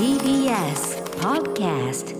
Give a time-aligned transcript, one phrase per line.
[0.00, 2.16] TBS Podcast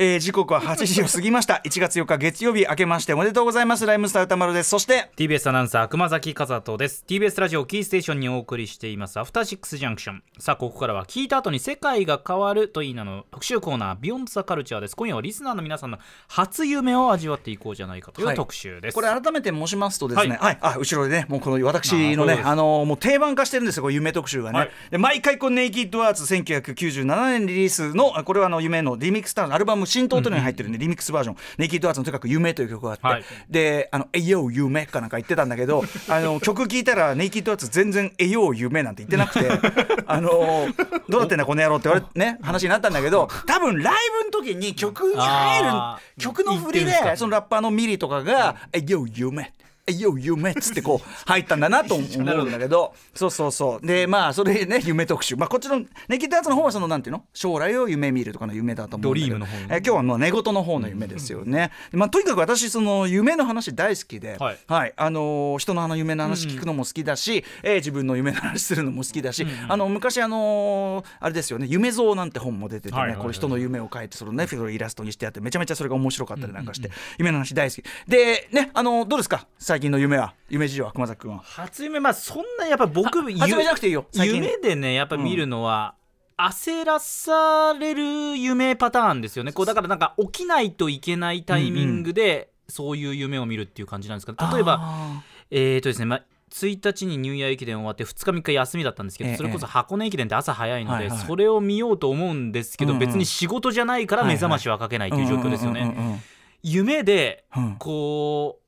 [0.00, 1.60] えー、時刻は8時を過ぎました。
[1.64, 3.84] 1月4日月曜日明けましておめでとうございます。
[3.84, 4.68] ライムスター歌丸です。
[4.68, 7.04] そして TBS アナウンサー熊崎和人です。
[7.04, 9.18] TBS ラジオキーステーションにお送りしています。
[9.18, 10.22] アフターシックスジャンクション。
[10.38, 14.94] さあここからは聞いた後に世界が変わるといいなの特集コーナービヨンドザカルチャーです。
[14.94, 20.38] 今夜はリスナーの皆さんの初夢を味わっていこうじゃないかという特集です、これ改めて申しますとですね、はい。
[20.38, 24.70] はい、あ後ろでねもうこの私のねあのもう定番化してるんですよこれ夢特集がね、はい。
[24.92, 31.36] で毎回このネイキッドアーツ1997年リリースのあこれはあの夢のリミックスターのアルバム新東というのに入ってるんで、リミックスバージョン。
[31.58, 33.24] ネイキッドアーツのとにかく夢という曲があって、はい。
[33.48, 39.48] であのえよう夢かなんか言ってたんだけど あの曲聴いたらネイキッドアーツ全然えよう夢なんて言ってなくて
[40.06, 40.66] あの
[41.08, 52.94] どうなってんだこの野郎って言われね話になったんだけど多分ライブの時に曲に入ある曲の振りでそのラッパーのミリとかが「えよ夢」えよ夢っつってこう入ったんだなと思うんだけど。
[53.14, 53.86] そうそうそう。
[53.86, 55.36] でまあそれね夢特集。
[55.36, 57.24] まあこっちのネキッドやつの方はそのなんていうの？
[57.32, 59.30] 将来を夢見るとかの夢だと思うんだけど。
[59.30, 64.36] ドリームの方え今日はもう寝言の方の夢ですよね、まあとにかく私その夢の話大好きで。
[64.38, 64.90] ははい。
[64.90, 71.66] い、あのー人のあの夢の話聞くのも好きだし、えー自分の夢の話するのも好きだし、あの昔あのーあれですよね。
[71.68, 77.84] 夢像なんて本も出ててね、これ人の夢を書いてそのねそれをイラストにしてあってめちゃめちゃそれが面白かったりなんかして、夢の話大好き。
[78.06, 79.46] でねあのどうですか？
[79.58, 80.34] 最近の夢は？
[80.48, 81.38] 夢事情は熊崎君は？
[81.38, 85.94] 初夢まあそんなやっぱ僕初夢じゃなくていいよ夢でねやっぱ見るのは、
[86.36, 89.52] 焦らされる夢パターンですよね。
[89.52, 103.06] こうだからなんか起きないといけないタイミングで、そういう夢を見るっていう感じなんですけど例えばあえーとですね、まあ、1日にニューイヤー駅伝終わって2日3日休みだったんですけど、ええそれこそ箱根駅伝って朝早いので、それを見ようと思うんですけど、うんうん。
[103.06, 105.80] 別に仕事じゃないから目覚ましはかけないーという状況ですよね。
[105.80, 106.20] うんうんうんうん。
[106.62, 107.76] 夢でうん。
[107.78, 108.67] こう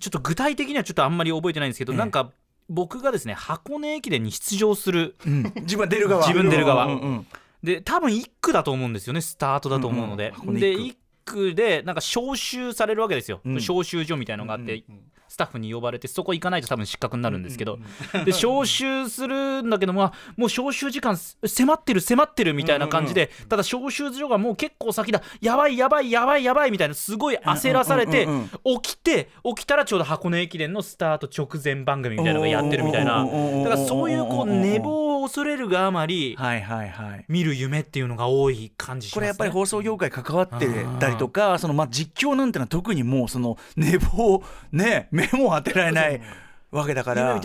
[0.00, 1.98] ちょっと具体的にはちょっとあんまり覚えてないんですけど、ええ。
[1.98, 2.30] なんか
[2.68, 5.42] 僕がですね箱根駅伝に出場するうん。
[5.56, 6.26] 自分は出る側。
[6.26, 6.86] 自分出る側。
[6.86, 7.26] うんうんうん
[7.62, 10.54] で多分1区だと思うんですよねスタートだと思うので、うんうん。
[10.54, 11.00] で一区。
[11.26, 13.54] 1区でなんか招集されるわけですよ、うん。
[13.56, 14.82] 招集所みたいのがあって、
[15.30, 17.78] スタッフに呼ばれてそこ行かないと多分失格になるんですけど、
[18.24, 25.22] で招集するんだけどもあもう招集時間迫ってる迫ってるみたいな感じで、ただ招集所がもう結構先だ。
[25.40, 28.26] やばいやばいやばいやばいみたいなすごい焦らされて
[28.82, 33.24] 起きて起きたらちょうど箱根駅伝のスタート直前番組みたいなのがやってるみたいな。
[33.24, 37.24] だからそういうこう寝坊を恐れるがあまりはいはいはい。
[37.28, 40.66] 見る夢っていうのが多い感じします、ね、これやっぱり放送業界関わって
[40.98, 44.42] たりとかそのまあ実況なんてのは特にもうその寝坊
[44.72, 46.20] ね目も当てられない
[46.70, 47.40] わけだから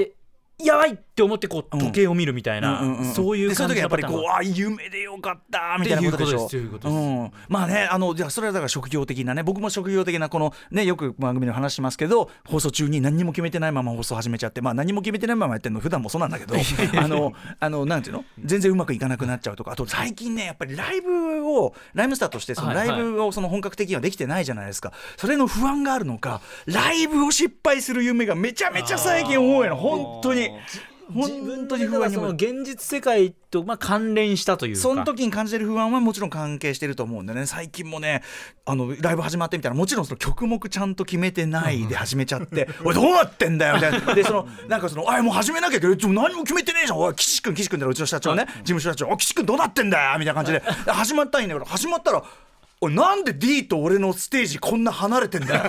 [0.63, 6.47] やばいって思ってこう時計を見るみたいな、うんうんうんそういうでそういう時はやっぱりこううあ夢でよかったみたいなことでしょ。
[6.47, 18.25] うまあねあのじゃあそれはだから職業的なね僕も職業的なこのねよく番組で話しますけど放送中に何にも決めてないまま放送始めちゃってまあ何も決めてないままやってるの普段もそうなんだけどあのあのなんていうの？
[18.44, 22.88] 全然うまくいかなくなっちゃうとかあと最近ねやっぱりライブをライムスターとしてそのはいはい。
[22.89, 24.94] ライブをその本格的にはできてないじゃないですか。
[25.17, 29.75] それの不安があるのかライブを失敗する夢がめちゃめちゃ最近多いの。
[29.75, 30.44] 本当に。
[31.09, 34.81] 自本分とに当に不安にその現実世界とまあ関連したというか。
[34.81, 37.45] その時に感じてる不安はもちろん関係してると思うんでね。
[37.45, 38.23] 最近もね
[38.66, 44.16] あのライブ始まってみたらもちろんその曲目ちゃんと決めてないで始めちゃって「おいどうなってんだよ」みたいな。
[44.16, 45.97] でそのなんかその「あもう始めなきゃいけない。
[45.97, 47.00] 何も決めてねえじゃん。
[47.00, 48.45] おい岸君岸君だろうちの社長ね。
[48.45, 49.16] 事務所社長。
[49.17, 50.63] 岸君どうなってんだよ」みたいな感じで。
[50.85, 52.23] で始まったんだけど始まったら
[52.81, 55.63] なんで D と俺のステージこんな離れてんだよ。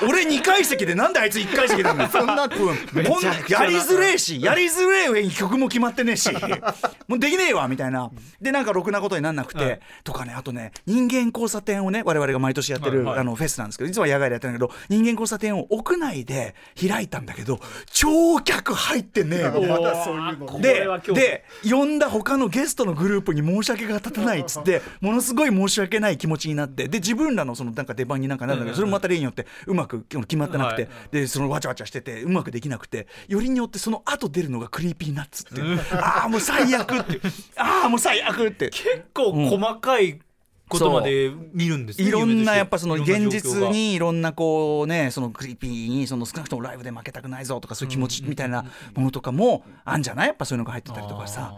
[0.08, 2.10] 俺2階席でなんであいつ1階席なんだよ。
[2.10, 6.30] そんなこんやりづれえしやりづれえ上に曲も決まってねえし。
[7.08, 8.10] もうできねえわみたいな。
[8.40, 17.60] でなんかろくなことになんなくて、とかねあとね人間交差点をね我々が毎年やってる、あのフェスなんですけどいつも野外でやってるんだけど人間交差点を屋内で開いたんだけど
[17.90, 19.60] 超客入ってねえの。
[19.62, 20.46] まだそういうの。
[20.46, 35.80] こでで呼んだ他のゲストのグループに申し訳が立たないっつってものすごい申し訳ない気持ちになってで自分らのそのなんか出番になんかなるんだけどそれもまた例によってうまく決まってなくて、はいでそのわちゃわちゃしててうまくできなくてよりによってその後出るのが Creepy Nuts っていう。
[35.92, 37.20] ああもう最悪って
[37.56, 40.20] ああもう最悪って結構細かい
[40.68, 48.64] ことまで見るんですねいろんなやっぱその現実にいろんなこうねそのクリーピーにその少なくともライブで負けたくないぞとかそういう気持ちみたいな
[48.94, 50.28] ものとかもあんじゃない？
[50.28, 51.54] やっぱそういうのが入ってたりとかさ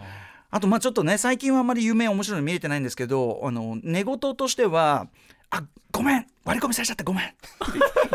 [0.56, 5.08] あとまあちょっとね最近はあんまり夢面白いの見れてないんですけどあの寝言としては
[5.50, 7.24] 「あごめん割り込みされちゃってごめん」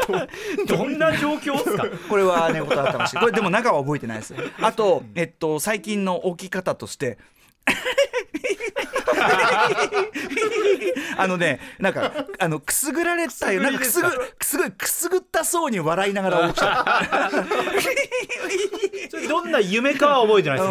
[0.65, 1.85] どんな状況ですか？
[2.07, 3.17] これは寝言だったらしい。
[3.17, 4.33] これでも中は覚えてないです。
[4.61, 7.17] あと、えっと、最近の置き方として
[11.17, 13.61] あのねなんかあのくすぐられたよ。
[13.61, 17.01] なんかくすぐくすぐくすぐったそうに笑いながら起きた。
[19.27, 20.69] どんな夢かは覚えてないです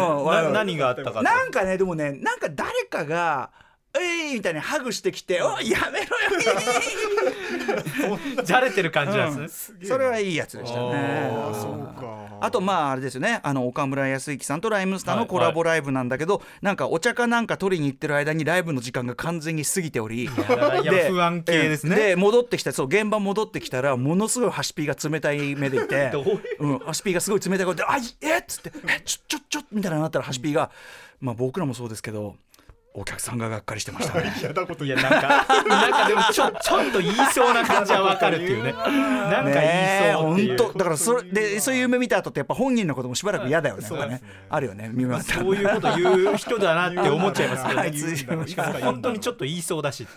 [0.49, 1.21] う何があったか。
[1.21, 3.51] なんかねでもねなんか誰かが
[3.99, 6.17] 「えい!」みたいにハグしてきて「おいやめろ
[8.11, 8.19] よ!
[8.43, 11.29] じゃれてる感じなんですね、」それはいいやつでしたね。
[11.33, 12.19] あーそうか。
[12.41, 13.41] あとまああれですよね。
[13.43, 20.31] あの岡村康之さんとライムスターのコラボライブなんだけど、なんかお茶かなんか取りに行ってる間にライブの時間が完全に過ぎておりいや
[21.09, 21.95] 不安系ですね。
[21.97, 26.65] で戻ってきたそう現場戻ってきたらものすごいハシピーが冷たい目でいてどういう？
[26.65, 30.71] うん、ハシピーがすごい冷たい顔で「あいえっ!」つって「えちょちょちょ」みたいななったらハシピーが
[31.19, 32.37] まあ僕らもそうですけど
[32.93, 34.33] お客さんががっかりしてましたね。
[34.41, 38.73] 嫌なこといやなんか なんかでもちょちょっと言いそうな感じはわかるっていうね。
[38.73, 43.87] なんか言いそうっていう、本当だからそれでそういう夢見た後ってやっぱあのこともしばらく嫌だよね。
[43.89, 44.21] やっぱね。
[44.49, 50.07] あるよね見終わったらそういうこと言う人だなって思っちゃいますけどね 本当にちょっと言いそうだし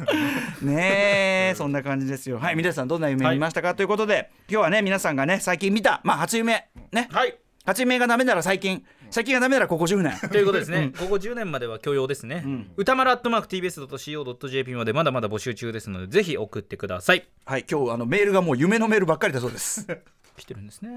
[0.63, 2.39] ねえそんな感じですよ。
[2.39, 7.09] はい皆さんどんな夢見ましたか、ということで今日はね皆さんがね最近見たまあ初夢ね。
[7.13, 7.37] はい。
[7.65, 10.19] 初夢がダメなら最近最近がダメならここ10年。
[10.31, 12.45] ということですね、ここ10年までは許容ですね、
[12.79, 17.29] 歌丸アットマーク TBS.CO.JP までまだまだ募集中ですのでぜひ送ってください。
[17.45, 19.87] はい今日あのメールがもう夢のメールばっかりだそうです。
[20.37, 20.97] 来てるんですね。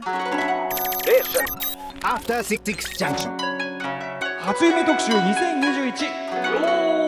[2.02, 3.36] After Six Junction.
[4.40, 7.05] 初夢特集2021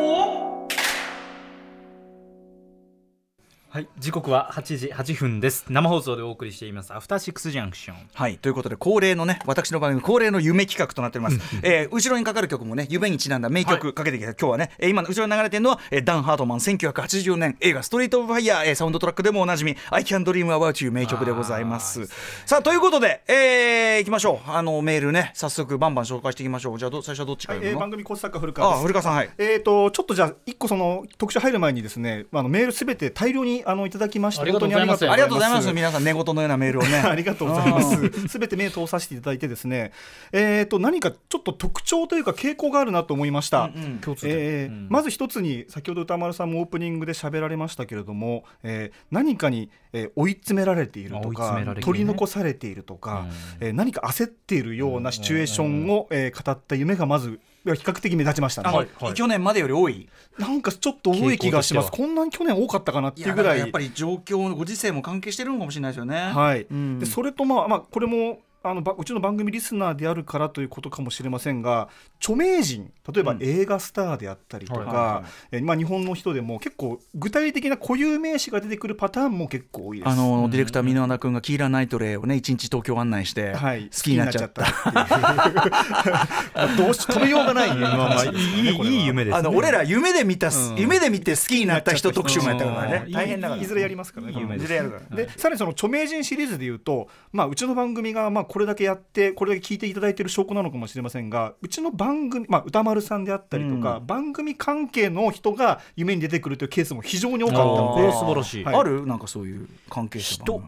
[3.69, 5.65] はい時刻は8時8分です。
[5.67, 6.93] 生放送でお送りしています。
[6.93, 7.97] アフターシックスジャンクション。
[8.13, 22.07] はいということで恒例のね私の番組恒例の夢企画となっております、えー後ろにかかる曲もね夢にちなんだ名曲かけてきた、今日はね、えー今の後ろに流れてるのは、えーダン・ハートマン1980年映画「ストリート・オブ・ファイヤー」えーサウンドトラックでもおなじみ「I Can Dream About You」名曲でございます。
[22.45, 24.49] さあということで、えー、いきましょう。
[24.49, 26.79] あのメールね早速バンバン紹介していきましょう。
[26.79, 28.79] じゃあど最初はどっちかはい、えー番組コース作家古川です。
[28.79, 29.29] あ古川さんはい。
[29.37, 35.09] えー、とちょっとじゃあ一個その特集入る前にですねあのメールすべて大量にあのいただきましてありがとうございます。
[35.09, 35.35] ありがとう。
[35.35, 35.73] ございます。
[35.73, 36.97] 皆さん寝言のようなメールをね。
[37.05, 38.27] ありがとうございます。
[38.27, 39.91] すべて目を通させていただいてですね、
[40.31, 43.69] えー、と何かちょっと特徴というか傾向があるなと思いました。
[44.01, 44.31] 共通点。
[44.31, 53.27] えーまず一つに先ほど歌丸さんもオープニングで喋られましたけれども、えー何かに、えー追い詰められているとか、取り残されているとか、
[53.59, 57.39] えー何か焦っているようなシチュエーションを、えー語った夢がまず
[57.75, 58.69] 比較的目立ちましたね。
[58.69, 61.91] あの去年までより多いなんかちょっと多い気がします。
[61.91, 63.59] こんなに去年多かったかなっていいうぐらい。
[63.59, 73.37] やっぱり状況のご時世も関係してるのかもしれないですよねはいうんでそれとまあ、まあ、これもあのばうちの番組リスナーであるからということかもしれませんが著名人例えばうん。
[73.41, 80.09] 映画スターであったりとか、日本の人でも結構具体的な固有名詞が出てくるパターンも結構多いです。
[80.09, 84.65] あのディレクター箕輪田君がキーラ・ナイトレイをね一日東京案内してはい、好きになっちゃった,、
[86.77, 89.39] どうし止めようがない、ね、まあまあいいいい夢ですね。
[89.39, 90.75] あの俺ら夢で見た、うん。
[90.75, 93.03] 夢で見て好きになった人特集もやったからね。
[93.05, 94.55] うん大変だからいずれやりますからね。
[94.55, 95.15] いずれやるから。
[95.15, 104.07] でさらにその著名人シリーズでいうと、まあ、うちの番組がまあこれだけやってこれだけ聞いていただいている証拠なのかもしれませんがうちの番組、まあ、歌丸さんであったりとか、うん。
[104.07, 108.07] 番組関係の人が夢に出てくるというケースも非常に多かったので。
[108.07, 108.75] は素晴らしい、はい。
[108.75, 109.05] ある？
[109.05, 110.61] なんかそういう関係者人？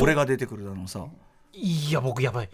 [0.00, 1.06] 俺が出てくるだのさ。
[1.54, 2.48] いや僕やばい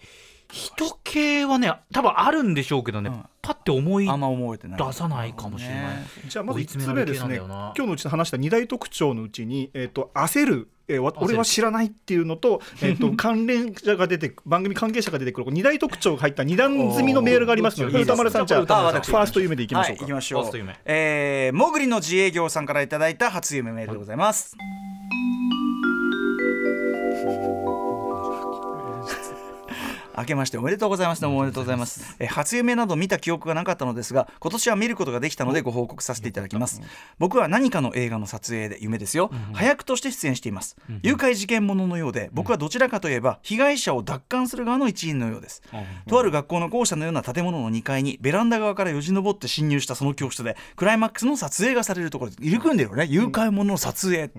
[0.51, 3.25] 人系はね多分あるんでしょうけどね、うん。
[3.41, 4.87] パッて思いあんま覚えてない。
[4.87, 6.07] 出さないかもしれない、ね。
[6.27, 7.53] じゃあまず追い1詰められ系なんつ目ですね。
[7.53, 10.67] 今日のうちで話した2大特徴のうちに、えー、と焦る。
[10.87, 11.25] えーわ焦る。
[11.27, 20.51] 俺は知らないっていうのと, えー、と関連者が出てく番組関係者が出てくる2大特徴が入った2段積みのメールがありますので歌丸さんじゃあファースト夢でいきましょうか、はい、行きましょう。
[20.85, 24.57] えー、もぐりの自営業さんからいただいた初夢メールでございます、
[30.19, 31.21] 明けましておめでとうございます。
[31.21, 32.17] どうもおめでとうございます。
[32.19, 36.81] えー初夢など見た記憶がなかったのですが今年は見ることができたのでご報告させていただきます。
[37.19, 39.31] 僕は何かの映画の撮影で夢ですよ。
[39.53, 40.75] 早くとして出演しています。
[41.03, 45.61] 誘拐事件もののようで僕はどちらかといえば被害者を奪還する側の一員のようです。
[46.07, 53.05] とある学校の校舎のような建物の2階にベランダ側からよじ登って侵入したその教室でクライマックスの撮影がされるところで入り組んでるよね。
[53.05, 54.31] 誘拐者の撮影、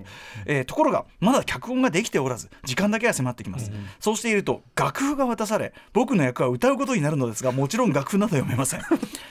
[0.45, 8.81] えーところがまだ脚本ができておらず時間だけは迫ってきます、そうしていると楽譜が渡され僕の役は歌うことになるのですがもちろん楽譜など読めません。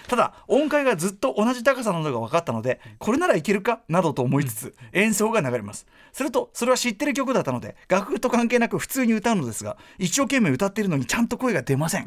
[0.08, 3.80] ただ音階がずっと同じ高さなのが分かったのでこれならいけるか？
[3.88, 5.86] などと思いつつ演奏が流れます。
[6.12, 12.06] するとそれは知ってる曲だったので楽譜と関係なく普通に歌うのですが一生懸命歌っているのにちゃんと声が出ません。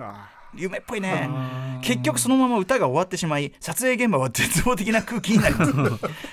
[0.55, 1.29] 夢っぽいね。
[1.81, 5.73] 結局そのまま歌が終わってしまい撮影現場は絶望的な空気になります。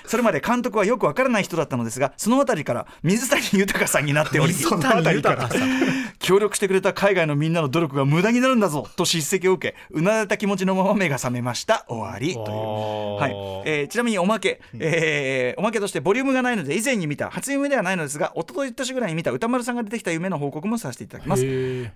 [0.07, 5.81] それまで監督はよくわからない人だったのですがその辺りから水谷豊さんになっており水谷豊さん。
[6.19, 11.83] 協力してくれた海外のみんなの努力が無駄になるんだぞと叱責を受けうなだれた気持ちのまま目が覚めました。
[11.89, 12.33] 終わり。
[12.33, 12.47] という、
[13.19, 13.69] はい。
[13.69, 21.45] えーちなみにおまけ、えーおまけとしてボリュームがないので以前に見た初夢ではないのですが一昨日年ぐらいに見た歌丸さんが出てきた夢の報告もさせていただきます。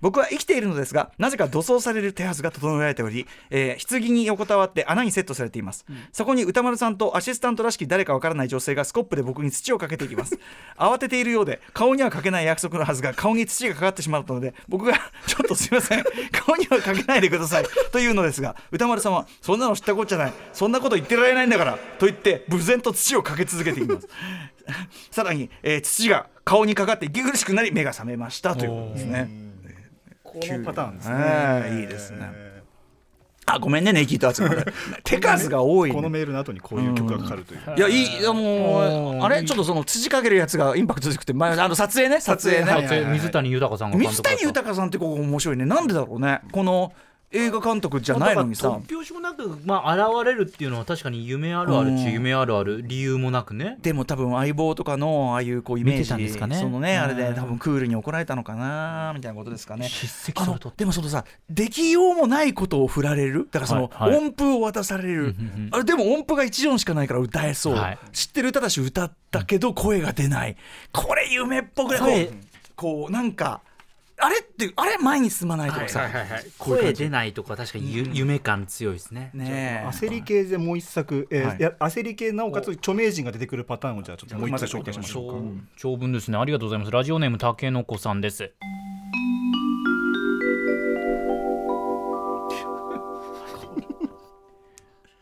[0.00, 10.38] 僕は生きているのですがなぜか土葬される手はずが整えられており、えー棺に横たわって穴にセットされています、そこに歌丸さんとアシスタントらしき誰かわからない女性がスコップで僕に土をかけていきます。
[10.76, 14.94] 慌てているようで顔にはかけない約束のはずが顔に土がかかってしまったので僕が
[15.26, 24.08] ちょっとすいません顔にはかけないでくださいというのですが歌丸さんはそんなの知ったこっちゃないそんなこと言ってられないんだからと言って無然と土をかけ続けています。
[25.10, 29.28] さらに、えー土が顔にかかって息苦しくなり目が覚めましたということですね。
[29.30, 29.45] こ
[30.40, 32.46] のパターンですね、ええいいですね。
[33.48, 34.50] あごめんねネイキッド集め
[35.04, 39.44] 手数が多い、ね、このメールの後にこういう曲がかかるという、いやいいいやもうあれ？
[39.44, 42.20] ちょっとその土かけるやつがインパクト強くて前あの撮影ね。
[42.20, 45.64] 撮影ね、はいはいはい水谷豊さんが監水谷豊さんってここ面白いね。
[45.64, 46.40] なんでだろうね。
[46.50, 46.92] この
[47.32, 48.68] 映画監督じゃないのにさ。
[48.68, 53.78] 突拍子もなく、まあ、現れるっていうのは確かに夢あるあるっちゅう夢あるある理由もなくね。
[53.82, 56.56] でも多分相棒とかのああいうこうイメージたんですかね。
[56.56, 59.88] そのねあれでうん多分クールに怒られたのかなみたいなことですかね。
[60.76, 63.48] でもそのさできようもないことを振られる。
[63.50, 64.18] だからそのはいはい。
[64.18, 65.34] 音符を渡される、
[65.72, 67.98] あれでも音符が1音しかないから歌えそう、はい。
[68.12, 70.56] 知ってる歌だし歌ったけど声が出ない。
[70.92, 72.36] これ夢っぽくね声こう
[72.76, 73.62] こうなんか
[74.18, 76.08] あれってあれ前に進まないとかさ、
[76.58, 79.30] 声出ないとか確かにゆ、夢感強いですね。
[79.34, 79.88] ねえ。
[79.88, 81.58] 焦り系でもう一作、えーはい。
[81.58, 85.38] いや焦り系なおかつ著名人が出てくるパターンをじゃあちょっともう一回紹介しましょうか。
[85.76, 86.38] 長長文ですね。
[86.38, 86.90] ありがとうございます。
[86.90, 88.52] ラジオネームたけのこさんです。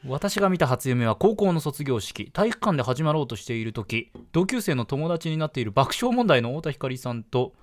[0.07, 7.55] 私が見た初夢は高校の卒業式体育館で始まろうとしている時同級生の友達になっている爆笑問題の太田光さんと、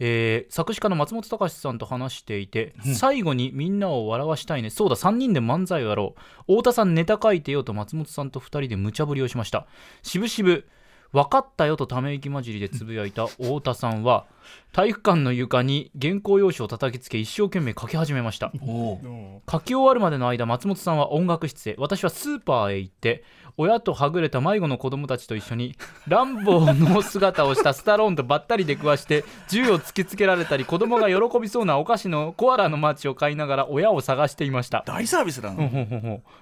[0.00, 4.70] えー作詞家の松本隆さんと話していて、最後にみんなを笑わしたいね。
[4.70, 6.14] そうだ3人で漫才をやろ
[6.48, 6.54] う。
[6.56, 9.66] 太田さんネタ書いてよと松本さんと2人で無茶ぶりをしました。
[10.02, 10.66] しぶしぶ
[11.12, 14.26] 分かったよとため息混じりでつぶやいた 太田さんは
[14.72, 18.52] 体育館の床に原稿用紙を叩きつけ一生懸命書き始めました。
[18.54, 18.56] う。
[18.56, 21.74] ん書き終わるまでの間松本さんは音楽室へ。
[21.78, 23.24] 私はスーパーへ行って
[23.60, 25.76] 親とはぐれた迷子の子供たちと一緒に
[26.08, 34.82] ランボーの姿をしたスタローンとばったり出くわして銃を突きつけられたり子供が喜びそうなお菓子のコアラのマーチを買いながら親を探していました。
[34.86, 35.68] 大サービスだな、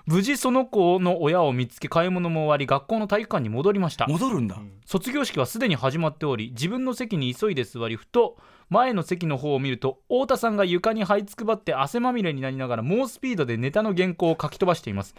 [0.06, 4.06] 無事その子の親を見つけ買い物も終わり学校の体育館に戻りました。
[4.06, 4.56] 戻るんだ、
[4.87, 8.37] 卒業式はすでに始まっており自分の席に急いで座りふと
[8.70, 15.14] 前の席の方を見ると太田さんが床に這いつくばって汗まみれになりながら猛スピードでネタの原稿を書き飛ばしています。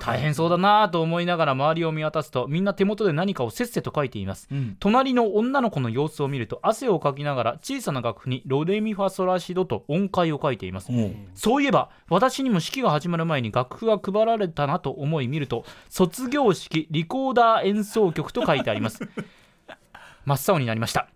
[0.00, 4.76] 大変そうだなぁと思いながら周りを見渡すとみんな手元で何かをせっせと書いています、ん。
[4.80, 11.28] 隣の女の子の様子を見ると汗をかきながら小さな楽譜にロレミファソラシドと音階を書いています、うん。
[11.34, 19.08] そういえば私にも式が始まる前に楽譜が配られたなと思い見ると卒業式リコーダー演奏曲と書いてあります。
[20.24, 21.08] 真っ青になりました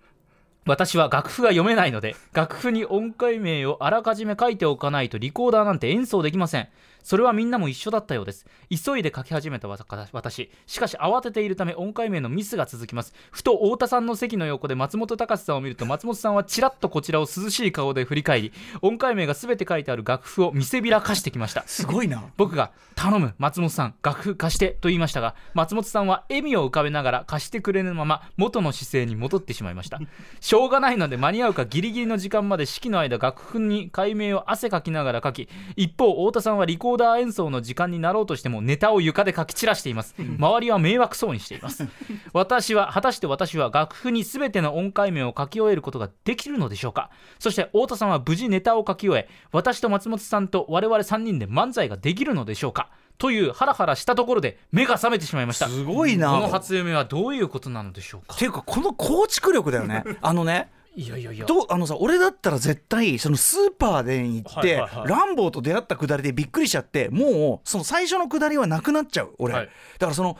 [0.65, 6.69] 私は楽譜が読めないので楽譜に音階名をあらかじめ書いておかないとリコーダーなんて演奏できません。
[7.03, 8.47] それはみんなも一緒だったようです。
[8.71, 10.51] 急いで書き始めた私。
[10.67, 13.15] しかし慌てているため音階名のミスが続きます。
[13.31, 21.65] ふと太田さんの席の横で松本隆さんを見ると松本さんはちらっとこちらを涼しい顔で振り返り音階名が全て書いてある楽譜を見せびらかしてきました。
[21.67, 22.25] すごいな。
[22.37, 30.01] 僕が「頼む松本さん楽譜貸して」と言いましたが松本さんは笑みを浮かべながら貸してくれぬまま元の姿勢に戻ってしまいました。
[30.41, 40.15] しょうがないので間に合うかギリギリの時間まで式の間楽譜に解明を汗かきながら書き一方太田さんはリコーダー演奏の時間になろうとしてもネタを床で書き散らしています。
[40.19, 41.89] 周りは迷惑そうにしています。
[42.35, 47.09] 私は果たして私は楽譜に全ての音階名を書き終えることができるのでしょうか？
[47.39, 52.91] そして太田さんは無事ネタを書き終え私と松本さんと我々3人で漫才ができるのでしょうか？
[53.17, 55.69] というハラハラしたところで目が覚めてしまいました。
[55.69, 56.33] すごいな。
[56.33, 58.35] この初夢はどういうことなのでしょうか？
[58.35, 60.05] っていうかこの構築力だよね。
[60.21, 61.47] あのねいやいやいや。
[61.47, 65.09] どうあのさ俺だったら絶対そのスーパーで行って、はいはいはい。
[65.09, 69.67] ランボーと出会ったくだりでびっくりしちゃってもうその最初のくだりはなくなっちゃう俺、はい。
[69.67, 69.71] だ
[70.01, 70.37] からその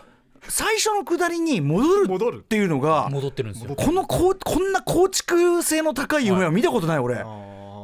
[0.49, 2.39] 最初のくだりに戻る戻る。
[2.39, 3.75] っていうのが戻ってるんですよ。
[3.77, 7.25] このこうこんな構築性の高い夢は見たことない俺、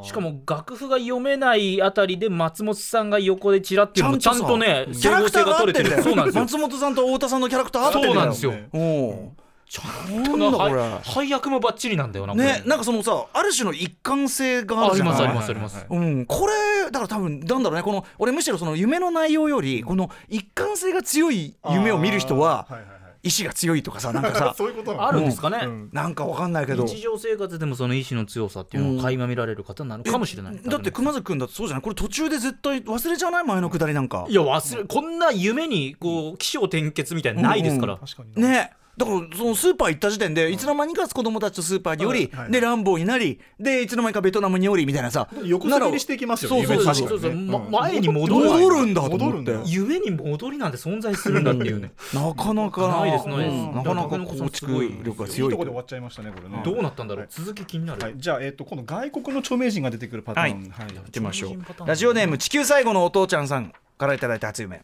[0.03, 6.03] しかも楽譜が読めないあたりで松本さんが横でチラっていうのもちゃんとねキャラクターが合ってんだよ。
[6.03, 6.43] そうなんですよ。
[6.43, 8.15] 松本さんと太田さんのキャラクター合ってんだよ。
[8.15, 8.53] そうなんですよ。
[8.73, 15.87] おうちゃなんだこれはい配役もバッチリなんだよなねなんかそのさある種の一貫性がああるじゃないりますありますあります。
[15.91, 22.99] うん、これだから多分なんだろうねこの俺むしろその夢の内容よりこの一貫性が強い夢を見る人ははいはいはい。
[23.21, 25.91] 意志が強いとかさなんかさ そういうことあるんですかね、うん。
[25.93, 26.87] なんかわかんないけど。
[26.87, 31.83] 日常生活でもその意志の強さっていうのを垣間見られる方なのかもしれない、だって熊崎君だってそうじゃない？
[31.83, 33.45] これ途中で絶対忘れちゃわない？
[33.45, 34.25] 前のくだりなんか。
[34.29, 38.49] いや忘れこんな夢にこう起承転結みたいなのないですから、確かにな。
[38.49, 47.71] ねだからそのスーパー行った時点でいつの間にか子供たちとスーパーにおり、はいはいでランボーになりでいつの間にかベトナムにおりみたいなさ横滑りしていきますよねそうそうそうそう。
[47.71, 48.51] 前に戻る。
[48.51, 49.57] 戻るんだと思って。
[49.67, 51.93] 夢に戻りなんて存在するんだっていうね。
[52.13, 52.89] なかなか。
[52.89, 53.53] ないですないです。
[53.53, 53.75] うん。
[53.75, 54.73] なかなか構築
[55.05, 56.63] 力がいい強いところで終わっちゃいましたねこれね。
[56.65, 57.29] どうなったんだろう、はい。
[57.31, 60.87] 続き気になる、はい、じゃあ、えっと今度外国の著名人が出てくるパターン、はい。
[60.87, 60.95] はい。
[60.95, 61.87] 行ってみましょう。
[61.87, 64.83] ラジオネーム地球最後のお父ちゃんさんからいただいた初夢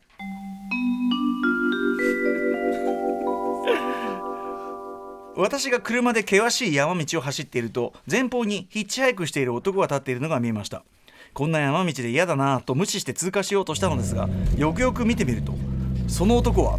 [5.36, 10.84] 私が車で険しい山道を走っていると前方にヒッチハイクしている男が立っているのが見えました。
[11.32, 15.52] こんな山道で嫌だなぁと無視して通過しようとしたのですがよくよく見てみると
[16.06, 16.78] その男は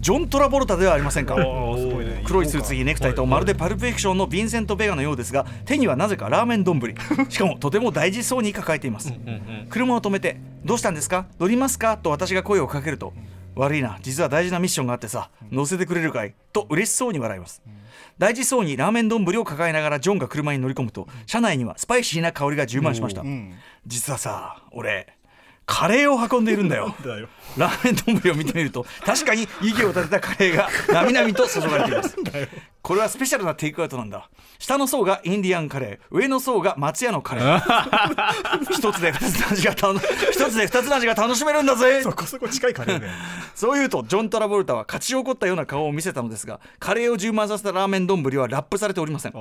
[0.00, 1.34] ジョン・トラボルタではありませんか？
[1.36, 2.22] ね。
[2.24, 6.80] 黒いスーツにネクタイとまるでパルプフィクションのヴィンセント・ベガのようですが手にはなぜかラーメン丼。
[7.28, 9.12] しかもとても大事そうに抱えています。
[9.68, 11.26] 車を止めて「どうしたんですか？
[11.38, 13.12] 乗りますか?」と私が声をかけると
[13.58, 13.98] 「悪いな。
[14.00, 17.60] 実は大事なミッションがあってさ乗せてくれるかい?」と嬉しそうに笑います。
[18.18, 23.22] 大事そうにラーメン丼を抱えながらジョンが車に乗り込むと車内にはスパイシーな香りが充満しました。
[23.22, 23.54] うん。
[23.86, 25.17] 実はさ俺
[25.70, 26.96] カレーを運んでいるんだよ。
[27.56, 32.16] ラーメン丼を見てみると確かに息を立てたカレーがなみなみと注がれています。
[32.80, 34.30] これはスペシャルなテイクアウトなんだ。
[34.58, 38.72] 下の層がインディアンカレー上の層が松屋のカレー。
[38.72, 39.98] 一つで二つの味が楽
[40.32, 42.02] 一つで二つの味が楽しめるんだぜ。
[42.02, 43.10] そこそこ近いカレーね。
[43.54, 49.34] そう言うとジョン・トラボルタは勝ち怒ったような顔を見せたのですがカレーを充満させたラーメン丼はラップされておりません。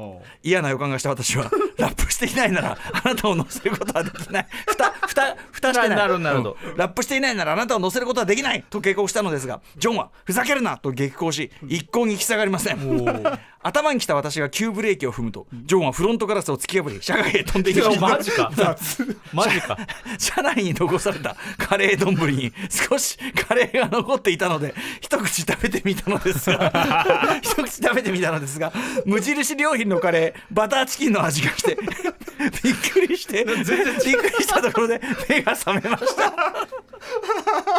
[0.44, 4.48] 嫌な予感がした私はラップしていないならあなたを乗せることはできない。
[4.68, 6.78] ふたふたふたしてないどなるほどうん。
[6.78, 12.78] ラップしていないならあなたを乗せることはできないと警告したのですがジョンはふざけるなと激高し一向に引き下がりません
[13.68, 18.52] 頭に来た私が急ブレーキを踏むとジョンはフロントガラスを突き破り 車外へ飛んでいきましたマジか。
[19.34, 19.78] マジか。
[20.18, 22.54] 車内に残されたカレー丼に。
[22.70, 28.72] 少しカレーが残っていたので一口食べてみたのですが 一口食べてみたのですが
[29.06, 31.78] 無印良品のカレーバターチキンの味がして
[32.64, 36.34] びっくりしてびっくりしたところで目が覚めました。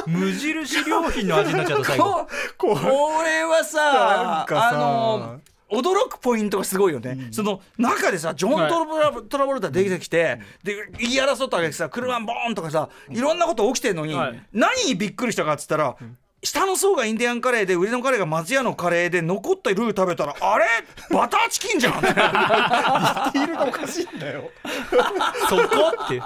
[0.06, 2.28] 無印良品の味になっちゃった最後。
[2.56, 4.46] ここれはさ。
[4.50, 14.42] あの驚くポイントがすごいよね、その中でさジョン・トラボラトラボルタ出てきて、で言い争ったわけでさ車ボーンとかさいろんなこと起きてんのに、はい。
[14.52, 15.96] 何にびっくりしたかっつったら、
[16.42, 20.64] 下の層がインディアンカレーで上のカレーが松屋のカレーで残ったルー食べたらあれ？
[21.10, 22.00] バターチキンじゃん。
[22.00, 24.50] ディールがおかしいんだよ。
[25.50, 25.62] そこ？
[26.04, 26.22] って。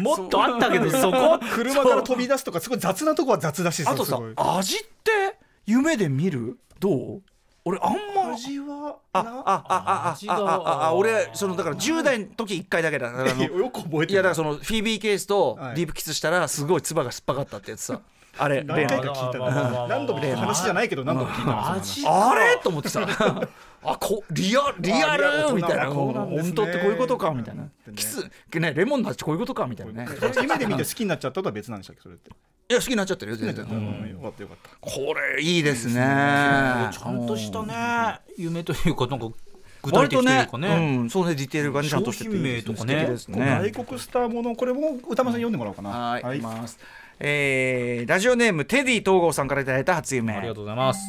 [0.00, 1.38] もっとあったけどそこ？
[1.52, 6.58] 車から飛び出すとかすごい雑なとこは雑だしあとさ味って夢で見る？
[6.80, 7.22] どう？
[7.68, 14.12] 俺あんま味はああああああああ俺そのだから10代の時1回だけだから よく覚えてる。
[14.12, 15.74] いやだからそのフィービーケースとはい。
[15.74, 18.00] ディープキスしたらすごい唾が酸っぱかったってやつさ。
[18.38, 21.44] あれ例何回のか聞いた何度も話じゃないけど何度も聞い
[22.04, 22.56] たあれ？
[22.62, 23.00] と思ってさ
[23.88, 25.48] あこリアリアあリアル。
[25.50, 25.90] ルみたいな。
[25.90, 27.30] 本当ってこういうことか？
[27.30, 27.62] みたいな。
[27.62, 27.70] ね。
[27.94, 29.66] キスねレモンの味こういうことか？
[29.66, 30.08] みたいなね。
[30.42, 32.30] 夢で見て好きになっちゃったとは別なんでしたっけそれって？
[32.68, 33.64] いや好きになっちゃってるよ全然。
[33.64, 34.10] うん。
[34.10, 34.70] よかったよかった。
[34.80, 35.94] これいいですね。
[35.94, 39.28] ちゃんとしたね夢というかなんか
[39.82, 40.98] 具体的というかね。
[41.00, 41.10] うん。
[41.10, 42.36] そうねディテールがねちゃんとしてて。
[42.36, 43.06] 名とかね。
[43.28, 43.70] ね。
[43.72, 45.90] 外国スターものこれも歌間さん読んでもらおうかな。
[45.90, 46.40] はい、い。
[46.40, 46.78] きます。
[47.18, 50.34] えーラジオネームテディ東郷さんからいただいた初夢。
[50.34, 51.00] ありがとうございます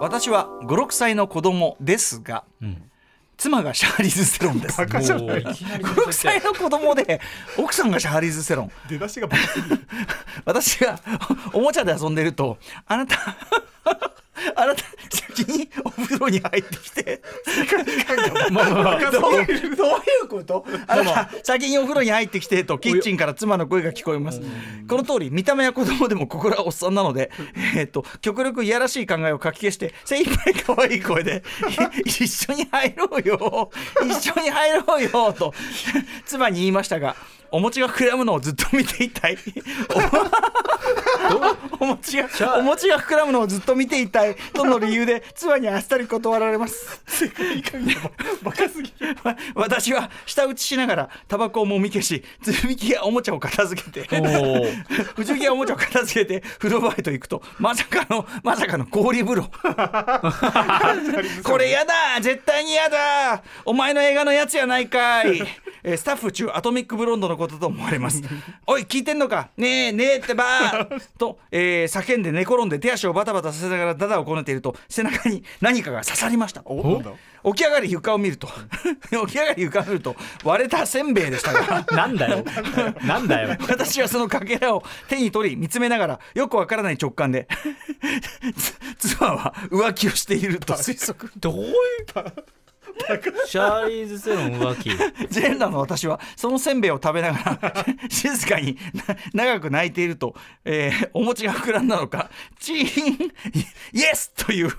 [0.00, 2.44] 私は56歳の子供ですが、
[3.36, 4.78] 妻がシャーリーズ・セロンです。
[4.78, 5.42] バカじゃない。
[5.44, 7.20] もういきなり56歳の子供で
[7.58, 8.72] 奥さんがシャーリーズ・セロン。
[8.88, 9.28] 出だしが
[10.44, 10.98] 私が
[11.52, 13.36] おもちゃで遊んでるとあなた
[14.56, 17.22] あなた先にお風呂に入ってきて。
[18.50, 19.76] まあまあまあどういう？
[19.76, 20.64] どういうこと？
[20.86, 24.40] あなた先にお風呂に入ってきてとキッチンから妻の声が聞こえます。
[24.88, 27.30] この通り見た目は子供でも心はおっさんなので、
[27.76, 31.42] えー、と極力いやらしい考えをかき消して精一杯可愛い声で
[32.06, 33.70] い一緒に入ろうよ。
[34.04, 35.52] 一緒に入ろうよと
[36.24, 37.16] 妻に言いましたが
[37.52, 39.36] お餅が膨らむのをずっと見ていたい。
[41.80, 47.02] おお餅がお餅が膨らむのをずっと見ていたいとの理由で妻にあっさり断られます。
[48.42, 48.92] バカすぎ
[49.54, 54.06] 私は舌打ちしながらタバコをもみ消し積み木やおもちゃを片付けて
[55.14, 59.50] 藤木やおもちゃを片付けて風呂場へと行くとまさかのまさかの氷風呂。
[61.44, 63.42] これやだ絶対にやだ。
[63.64, 65.42] お前の映画のやつやないかい。
[65.82, 68.22] えースタッフ中アトミックブロンドのことと思われます。
[68.66, 69.48] おい聞いてんのか？
[69.56, 71.02] ねえねえってばー。
[71.18, 76.62] と、えー叫んで寝転んで手足をバタバタさせながらダダをこねていると背中に何かが刺さりました。
[76.62, 78.48] 起き上がり床を見ると。
[79.26, 81.84] 起き上がり床を見ると割れたせんべいでしたが。
[81.92, 82.44] なんだよ。
[83.02, 83.56] なんだよ。
[83.68, 87.48] 私はそのかけらを手に取り見つめながらよくわからない直感で
[88.98, 90.74] つ妻は浮気をしていると。
[90.74, 91.74] 推測どういう？
[93.46, 94.90] シャーリーズ・セロン浮気。
[95.32, 98.76] ジェンダーの私はそのせんべいを食べながら 静かに
[99.32, 100.34] 長く泣いていると、
[100.64, 103.32] えーお餅が膨らんだのかチーン
[103.92, 104.70] イエスという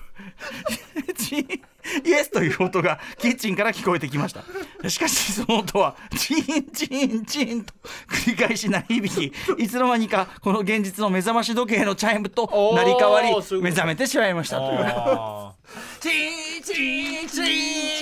[1.16, 1.60] チーン
[2.04, 4.42] イエスという音がキッチンから聞こえてきました。
[4.88, 7.74] しかしその音はチーンチーンチーンと
[8.08, 14.58] 繰り返し鳴り響きいつの間にかこの現実の目覚まし時計のチャイムと成り代わり目覚めてしまいました。
[14.58, 15.54] というあ
[16.00, 17.40] チーンチーンチ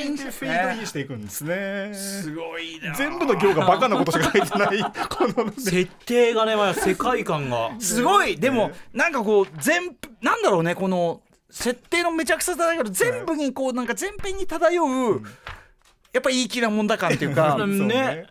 [0.09, 1.93] ーンでフェードインしていくんですね。
[1.95, 2.95] すごいな。
[2.95, 7.71] 全部の行がバカなことしか書いてないこのー設定がねまあ世界観が。
[7.79, 8.37] すごい。
[8.37, 15.23] でもなんかこう全なんだろうねこの設定のめちゃくちゃだけど全部にこうなんか全編に漂う
[16.13, 17.57] やっぱいい気なもんだ感っていうか。
[17.67, 18.27] ね。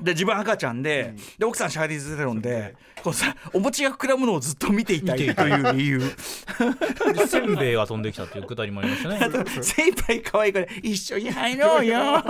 [0.00, 5.34] で自分赤ちゃんでで奥さんシャーリーズ・ゼロンでこうさお餅が膨らむのをずっと見ていたい。
[5.34, 5.98] という理由。
[5.98, 9.20] でせんべいが飛んできたっていうくだりもありましたね。
[9.62, 11.98] 精一杯可愛いから一緒に入ろうよ。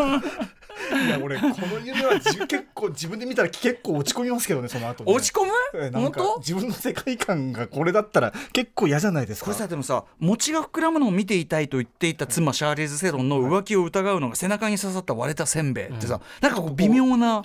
[1.06, 1.54] いや俺この
[1.84, 5.12] 夢はじ結構自分で見たら結構落ち込みますけどねその後ね。
[5.12, 5.52] 落ち込む？
[5.74, 6.38] えなんか本当？
[6.38, 9.46] 自分の世界観がこれだったら結構嫌じゃないですか。
[9.46, 17.42] これさでもさ餅が膨らむのを見ていたいと言っていた妻シャーリーズ・セロンの浮気を疑うのが背中に刺さった割れたせんべいってさ、なんかこう微妙な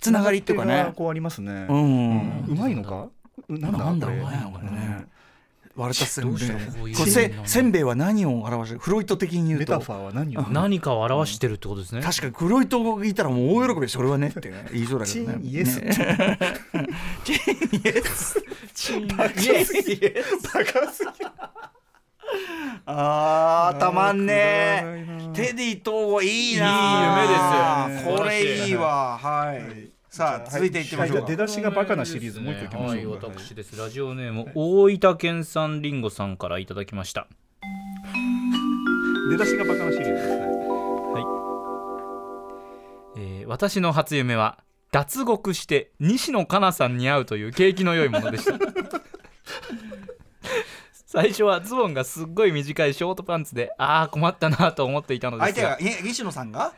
[0.00, 3.08] つながりっていうかねこうありますねうん、うまいのか？
[3.48, 3.58] う。
[3.58, 3.78] なんだ？
[3.78, 4.20] なんだこれ。
[4.20, 4.30] ろう
[4.74, 5.06] ね
[5.76, 9.72] 割れたせんべいせせんべいは何を表してるフロイト的に言うと？
[9.72, 10.42] メタファーは何を？
[10.42, 12.00] 何かを表してるってことですね。
[12.00, 14.50] 確かにフロイトがいたらもう大喜びそれはねって。
[14.50, 15.38] ね言いそうだけどね。
[15.42, 15.80] チンイエス。
[15.80, 16.38] ね
[17.24, 17.40] チンイ
[17.88, 18.44] エス。
[18.72, 20.00] チンバカすぎ
[22.86, 26.66] あーたまんねテディ東郷いいな
[27.98, 28.16] いい夢ですよ。
[28.16, 29.18] これいいわ。
[29.18, 29.83] はい
[30.14, 33.18] さあ続いていってみましょう出だしがバカなシリーズもう一個いきましょう。
[33.18, 33.36] かはい。
[33.36, 33.76] 私です。
[33.76, 37.26] ラジオネーム大分県産りんごさんからいただきました。
[39.28, 40.36] 出だしがバカなシリーズですね。
[43.16, 44.58] えー私の初夢は
[44.92, 48.52] 脱獄して西野カナさんに会うという景気の良いものでした。
[51.06, 55.70] 最初はズボンがすっごい短いショートパンツでああ困ったなと思っていたのですが。
[55.70, 56.72] 相手がえ西野さんが？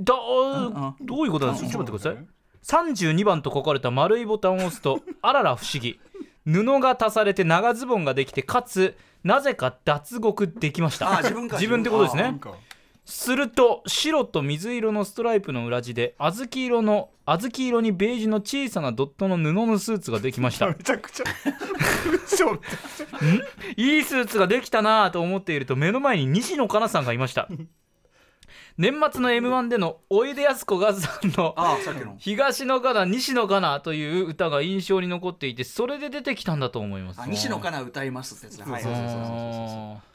[0.00, 0.14] ど
[0.52, 1.06] うんううん。
[1.06, 1.72] どういうことなんですか？
[1.72, 5.98] ちょっと待ってください32番と書かれた丸いボタンを押すと あらら不思議。
[6.44, 11.18] 布が足されて長ズボンができてかつなぜか脱獄できました。
[11.18, 11.56] あ自分か。
[11.56, 12.38] 自分ってことですね。
[13.04, 20.66] すると白と水色のストライプの裏地で小豆色の小豆色にベージュの小さなドットの布のスーツができました。
[20.72, 21.24] めちゃくちゃ。
[23.76, 27.48] いいスーツができたなぁと思っていると目の前に西野カナさんがいました
[28.78, 32.14] 年末の m 1でのおいでやすこがさんのああさっきの。
[32.18, 37.20] 東野カナ西野カナという歌が印象に残っていてそれで出てきたんだと思います。
[37.20, 38.82] あ西野かな歌いますってやつねはい。
[38.82, 39.20] そうそうそうそう。
[39.20, 40.07] あー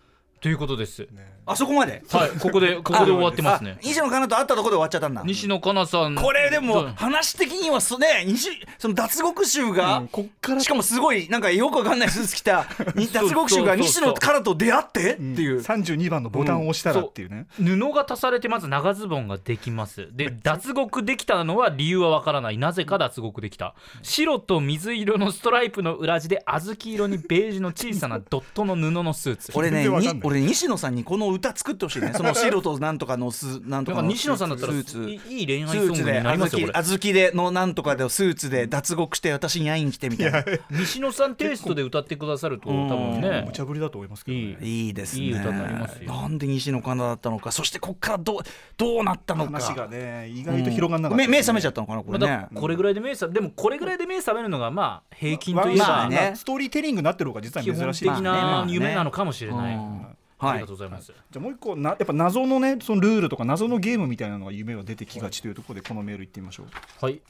[0.43, 1.07] ということです。
[1.45, 2.03] あそこまで？
[2.09, 3.77] はいここで ここで終わってますね。
[3.77, 5.23] あ西野かなと会ったところで終わっちゃったんだ。
[5.25, 6.15] 西野カナさん。
[6.15, 10.59] これでどもう話的にはそ,、ね、西その脱獄囚が、うんこっから。
[10.59, 15.13] しかもすごいなんかよくわかんないスーツ着た に脱獄囚が西野からと出会って？
[15.13, 17.45] っていう、32番のボタンを押したらっていうね。
[17.57, 20.09] 布が足されてまず長ズボンができます。
[20.11, 22.57] で脱獄できたのは理由はわからない。
[22.57, 23.75] なぜか脱獄できた。
[24.01, 29.51] 白と水色のストライプの裏地で小豆色にベージュの小さなドットの布のスーツ。
[29.55, 30.32] 俺ね全然わかんない。
[30.32, 32.11] に俺西野さんにこの歌作ってほしいね。
[32.17, 35.09] その白となんとかのスなんとか西野さんだったらスーツ。
[35.29, 36.73] いい恋愛スソングにーツで小なりますよこれ。
[36.73, 40.43] 豆小豆でのなんとかでスーツで脱獄して私に会いに来てみたいな。
[40.71, 43.43] 西野さんテイストで歌ってくださると多分ね。
[43.45, 44.57] 無茶ぶりだと思いますけどいね。
[44.61, 44.89] いい。
[44.89, 45.25] いですね。
[45.25, 46.13] いい歌になりますよ。
[46.13, 47.51] なんで西野カナだったのか。
[47.51, 48.41] そしてこっからどう
[48.77, 49.51] どうなったのか。
[49.51, 56.33] 話がね意外と広がんなかった目目覚めちゃっったのかなこまあれねこれぐらいで目覚めでもこれぐらいで目覚めるのがまあ平均といえまばあね。
[56.35, 58.09] ストーリーテリングになってる方が実は基本珍しい。
[58.09, 58.73] 的なまあね。
[58.73, 60.05] 夢なのかもしれないうん
[60.49, 61.07] ありはいがとうございます。
[61.07, 66.65] じゃあもう一個なやっぱ謎のねそのルールとか謎のゲームみたいなのが夢が出てきがちというところでこのメールいってみましょう。
[67.05, 67.21] はい。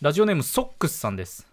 [0.00, 1.46] ラジオネームソックスさんです。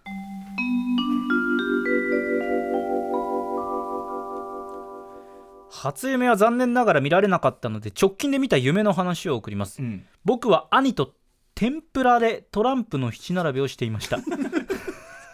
[5.71, 10.05] 初夢は残念ながら見られなかったので直近で見た夢の話を送ります、うん。
[10.25, 11.13] 僕は兄と
[11.55, 14.17] 天ぷらでトランプの七並べをしていました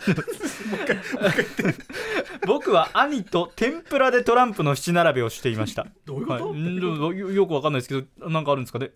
[2.48, 5.88] 僕は兄と天ぷらでトランプの七並べをしていました。
[6.06, 8.91] どういうこと、よよくわかんないですけどなんかあるんですかね？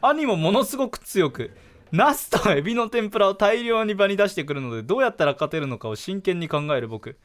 [0.00, 1.50] あ兄もものすごく強く
[1.92, 7.16] ナスとエビの天ぷらを大量に場に出してくるのでどうやったら勝てるのかを真剣に考える僕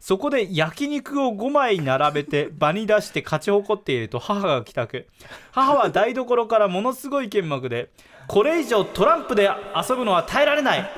[0.00, 5.06] そこで焼肉を5枚並べて 場に出して勝ち誇っていると母が帰宅。
[5.52, 7.90] 母は台所からものすごい剣幕で
[8.26, 9.50] これ以上トランプで
[9.88, 10.90] 遊ぶのは耐えられない。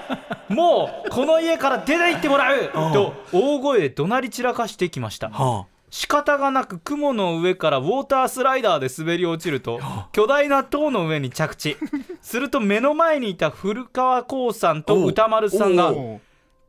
[0.48, 5.30] もうこの家から出て行ってもらう と大声で怒鳴り散らかしてきました。
[5.30, 9.78] は仕方がなく雲の上からウォータースライダーで滑り落ちると
[10.12, 11.76] 巨大な塔の上に着地。
[12.22, 15.92] すると目の前にいた古川光さんと歌丸さんが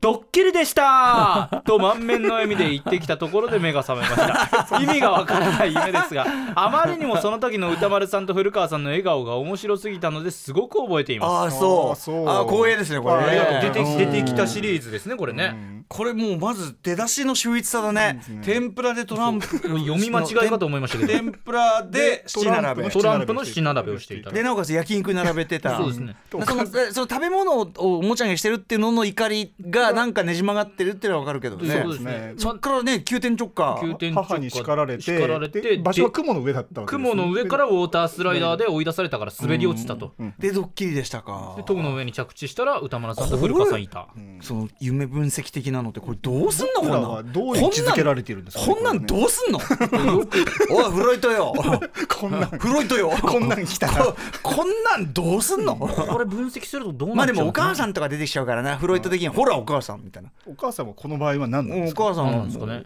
[0.03, 1.49] ドッキリでした。
[1.65, 4.75] と満面の笑みで言ってきたところで目が覚めました。
[4.83, 11.89] 意味がわからない夢ですがあまりにもその時の歌丸さんと古川さんの笑顔が面白すぎたのですごく覚えていあまあそう。
[11.91, 12.27] あーそう。
[12.27, 13.61] あー光栄ですねこれね。
[13.61, 13.97] 出てうん。
[13.97, 15.55] 出てきたシリーズですねこれね、
[15.87, 18.21] これもうまず出だしの秀逸さだね。
[18.43, 21.13] 天ぷらでトランプ読み間違いかと思いましたけど。
[21.13, 24.31] 天ぷらで七並べトランプの七並べをしていた。
[24.31, 25.77] でなおかつ焼肉並べてた。
[25.77, 26.17] そうですね。
[26.29, 31.81] そのえその食べ物をおもちゃにしてるっていうのの怒りがなんかねじ曲がってるっていうのはわかるけどね。
[31.83, 32.33] そうですね。
[32.37, 33.77] そっからね急転直下。
[33.81, 34.33] 急転直下。
[34.33, 41.53] 母に叱られて叱られてで場所は雲の上だったわけです雲の上からウォータースライダーで追い出されたから滑り落ちたと、でドッキリでしたか。
[41.57, 44.07] で塔の上に着地したら歌丸さんと古川さんいた。
[44.41, 49.59] その夢分析的なのってこれどうすんのこんなどう位置づけられているんですかこんなんどうすんの？
[49.59, 51.53] おいフロイトよ。
[52.19, 52.49] こんなん。
[52.49, 53.11] フロイトよ。
[53.21, 55.75] こんなん来たなここんなんどうすんの？
[55.75, 58.77] これ分析するとどうなっちゃうまあでもお母さんんとか出てきちゃうからな。
[58.77, 59.27] フロイト的に。
[59.27, 60.31] ほらお母さんみたいな。
[60.47, 62.05] お母さんはこの場合は何なんおですか？
[62.05, 62.83] 母さんはなんですかね。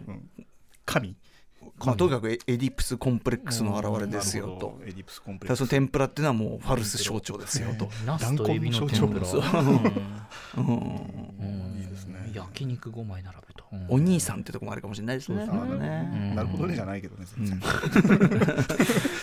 [0.84, 1.16] 神
[1.84, 4.78] まあとにかくエエディプスコンプレックスの表れですよと。
[4.84, 5.60] エディプスコンプレックス。
[5.60, 7.88] だからその天ぷらっていうのはもうファルス象徴ですよと。
[8.06, 9.26] ナスとエビの天ぷら。
[9.26, 9.40] 断
[10.56, 10.60] う。
[10.60, 10.64] ん。
[11.78, 12.30] いいですね。
[12.34, 13.86] 焼肉5枚並べと、うん。
[13.88, 15.46] お兄さんってとこもあるかもしれないですね。
[15.46, 17.26] なるほどねじゃないけどね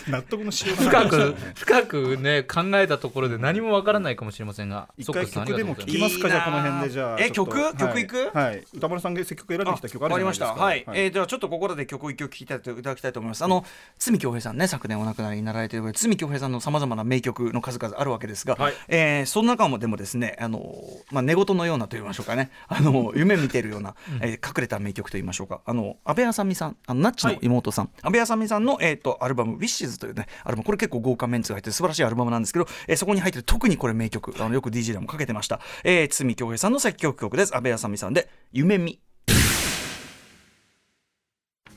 [0.08, 1.08] 納得のしようがない。
[1.08, 4.88] 深く深くね考えたところで何もわからないかもしれませんが。
[4.98, 6.28] 一回曲でも聞きますか？
[6.28, 7.56] じゃあこの辺でじゃあえ曲？
[7.58, 8.30] はい曲いく？
[8.32, 8.64] はい。
[8.74, 10.84] 歌丸さんがせっかく選んできた曲あるわかりまじゃないですか。
[10.84, 10.90] した。
[10.90, 13.44] はい、えー、ではちょっとここで曲を一曲聴いただきたいと思います。
[13.44, 13.64] あの
[13.98, 18.74] 堤恭平さんね昨年お亡くなりになられている堤恭平さんのさまざまな名曲の数々あるわけですが、はい。
[18.88, 20.74] えーその中もでもですねあの、
[21.10, 22.50] まあ、寝言のようなと言いましょうかね。
[22.68, 25.60] あの夢見てるような、えー隠れた名曲と言いましょうか。
[25.64, 30.64] あの安倍あさみさんあのナッチの妹さん、安倍あさみさんの、えー、とアルバム「Wishes」というねアルバム。
[30.64, 37.54] これ結構豪華メンツが入ってる素晴らしいアルバムなんですけど、えーそこに入ってる特にこれ名曲あのよく DJ でもかけてました、えー、堤恭平さんの作曲曲です。
[37.54, 38.98] 安倍あさみさんで「夢見」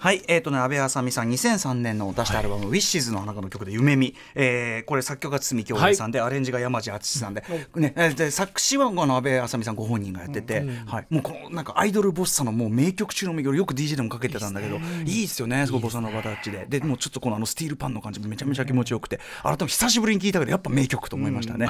[0.01, 7.43] はい、えーとね、安倍あさみさん、2003年の出したアルバム、Wishes の中の曲で、夢見、えーこれ、作曲が堤恭平さんで、アレンジが山地敦さんで、
[7.75, 21.67] ね、えーで作詞はこの安倍あさみさんご本人がやってて、はい、もうこのなんかアイドルボッサのもう名曲中の名曲、よく DJ でもかけてたんだけど、いいですよね、すごいボサノバタッチで、でもうちょっとこのあのスティールパンの感じもめちゃめちゃ気持ちよくて、改めて久しぶりに聞いたけど、やっぱ名曲と思いましたね。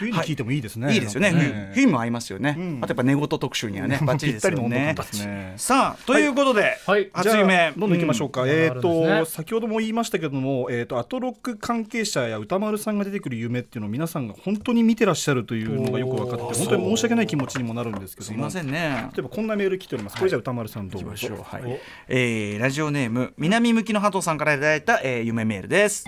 [0.00, 2.50] 冬に聞いてもいいですねいいですよね、なんか冬冬も合いますよね、
[2.82, 4.94] あとやっぱ寝言特集にはね、バッチリですよね。
[5.26, 5.54] ね。
[5.56, 7.10] さあということで、はい。
[7.12, 19.08] 初夢、どんどん行きましょうか、うんえっ、まだあるんですねと先ほども言いましたけども、えー、とアトロック関係者や歌丸さんが出てくる夢っていうのを皆さんが本当に見てらっしゃるというのがよく分かって本当に申し訳ない気持ちにもなるんですけどもすいませんね。
[19.14, 21.42] 例えばこんなメール来ておりますこれじゃあ歌丸さんどうぞしょう。
[21.42, 21.80] はい。
[22.08, 26.04] えーラジオネーム南向きのハトさんからいただいた、えー夢メールです。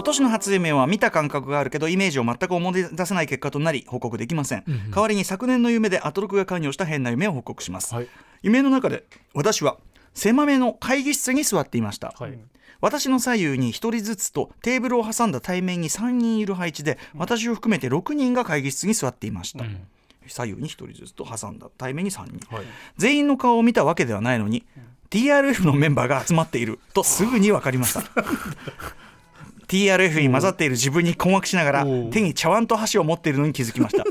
[0.00, 8.08] 今年の初夢は見た感覚があるけどイメージを全く思い出せない結果となり報告できません、代わりに昨年の夢でアトロクが関与した変な夢を報告します、はい。
[8.40, 9.76] 夢の中で私は
[10.14, 12.38] 狭めの会議室に座っていました、はい。
[12.80, 19.66] 私の左右に1人ずつとテーブルを挟んだ対面に3人いる配置で私を含めて6人が会議室に座っていました、
[20.26, 22.64] 左右に1人ずつと挟んだ対面に3人、はい。
[22.96, 24.64] 全員の顔を見たわけではないのに
[25.10, 28.02] TRF のメンバーが集まっているとすぐに分かりました
[29.70, 34.04] TRF に混ざっている自分に困惑しながら手に茶碗と箸を持っているのに気づきました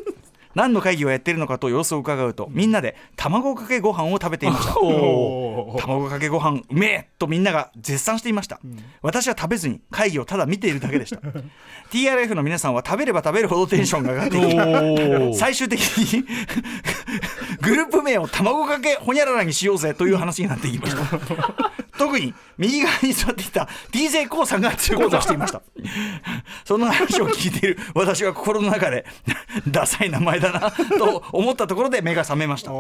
[0.56, 4.74] 何の会議をやっているのかと様子を伺うとみんなで卵かけご飯を食べていました。
[5.82, 8.60] 卵かけご飯うめえとみんなが絶賛していました、
[9.02, 11.22] 私は食べずに会議をただ見ているだけでした。
[11.92, 15.34] TRF の皆さんは食べれば食べるほどテンションが上がっていきおー。
[15.36, 16.26] 最終的に
[17.62, 21.80] グループ名を卵かけほにゃららにしようぜという話になっていきました。
[22.00, 25.62] 特に右側に座っていた DJ コウさんが強いこしていました。
[26.64, 29.06] その話を聞いている私は心の中で
[29.68, 32.72] ダサい名前だなと思ったところで目が覚めました。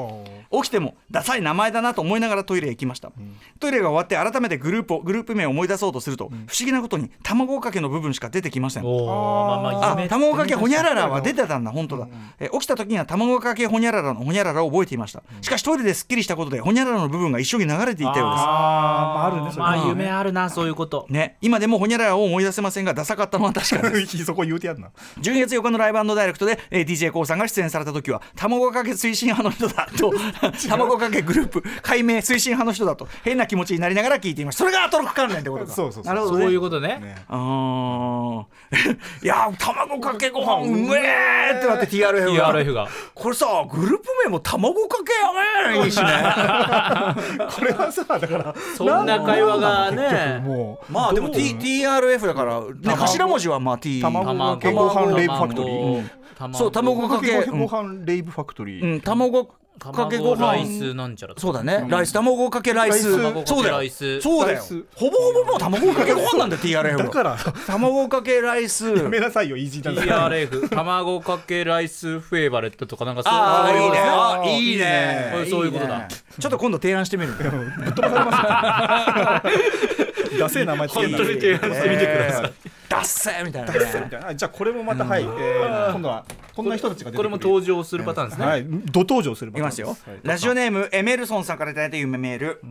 [0.51, 3.11] 起きてもダサい名前だなと思いながらトイレへ行きました、
[3.59, 8.83] トイレが終わって改めてグループをグループ名を思い出そうとすると、不思議なことに卵かけの部分しか出てきません。
[8.85, 12.07] あ卵かけほにゃららは出てたんだ本当だ、
[12.39, 15.21] え起きた時には卵かけほにゃららのほにゃららを覚えていました。
[15.41, 18.43] しかしトイレですっきりしたことでほにゃららの部分が一緒に流れていたようです。
[18.43, 21.05] あああるねそれまあ夢あるなそういうこと。
[21.09, 24.17] ね、今でもほにゃららを思い出せませんがダサかったのは確かです。
[24.25, 24.89] そこ言うてやんな。
[25.21, 30.13] 12月4日のライブダイレクトで、えー、DJ コ o さんが出演された時は卵かけ推進派の人だと
[30.69, 35.71] 卵かけグループ解明推進派の人だと変な気持ちになりながら聞いていましたそれがアトロック関連ってことか。
[35.71, 36.03] そうそうそう。
[36.03, 36.45] そうなるほどね。
[36.51, 36.99] いうことね。
[36.99, 37.15] ね。
[37.27, 38.45] あー。
[39.23, 42.53] いや卵かけご飯うめえってなって TRF が。
[42.53, 42.87] TRF が。
[43.13, 46.03] これさグループ名も卵かけやめえいいしね。
[47.49, 50.43] これはさだからそんな会話がね。
[50.45, 56.09] もうまあでも、T、TRF だから、ね、卵頭文字はまあ T 卵かけご飯レイブファクトリー。
[56.39, 58.93] 卵そう卵かけご飯レイブファクトリー。
[58.93, 59.45] うん、卵
[59.79, 62.11] かけご卵ライ飯スなんちゃらそうだね、ライス。
[62.11, 63.11] 卵かけライス。
[63.45, 63.77] そうだよ。
[63.77, 64.19] ライス。
[64.19, 64.63] そうだよ。
[64.95, 67.37] ほぼほぼもう卵かけご飯なんだよ TRF はだから。
[67.65, 68.93] 卵かけライス。
[68.93, 73.99] やめなさいよイージーだから TRF 卵かけライスフェイバレットとかなんかそうああいいね。
[73.99, 74.61] あーあいいね。
[74.71, 75.47] いいね。
[75.49, 75.99] そういうことだ。
[75.99, 76.07] ね
[76.39, 77.33] ちょっと今度提案してみる
[80.39, 82.53] ダセえ名前つけんな本当に提案してみてください。
[82.89, 84.35] ダッセーみたいなみねたいな。
[84.35, 86.25] じゃあこれもまたはい、えー今度は
[86.59, 88.65] こんな人たちがこれも登場するパターンですね、はい。
[88.65, 89.97] ど登場するいきますよ、はい。
[90.23, 92.61] ラジオネームエメルソンさんからいただいた夢メール、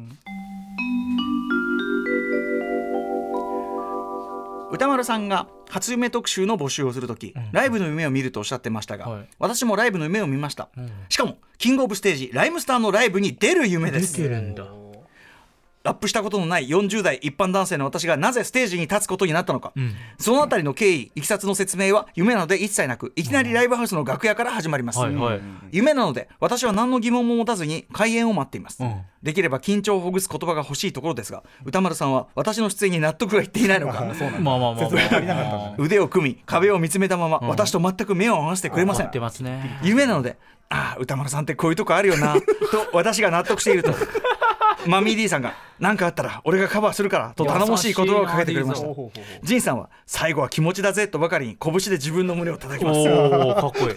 [4.70, 9.28] 歌丸さんが初夢特集の募集をするとき、ライブの夢を見るとおっしゃってましたが、はい。
[9.38, 10.68] 私もライブの夢を見ました、
[11.08, 14.18] しかもキングオブステージライムスターのライブに出る夢です。
[14.18, 14.66] 出てるんだ
[15.88, 19.72] ラップしたことのない40代一般男性の私がなぜステージに立つことになったのか、
[20.18, 25.40] そのあたりの経緯いきさつの説明は夢なので一切なくいきなりライブハウスの楽屋から始まります、はいはい。
[25.72, 29.00] 夢なので私は何の疑問も持たずに開演を待っています、うん。
[29.22, 34.04] できれば緊張をほぐす言葉が欲しいところですが歌丸さんは私の出演に納得がいっていないのか。
[34.40, 39.04] まあまあまあ腕を組み壁を見つめたまま、私と全く目を合わせてくれません。
[39.04, 39.80] やってますね。
[39.82, 40.36] 夢なので
[40.70, 42.42] ああ歌丸さんってこういうとこあるよなと
[42.92, 43.94] 私が納得していると
[44.86, 48.88] マミー D さんが何かあったら俺がカバーするからと頼もしい言葉をかけてくれました。
[49.42, 53.00] ジンさんは最後は気持ちだぜとばかりに拳で自分の胸を叩きおます。
[53.00, 53.96] おかっこいい。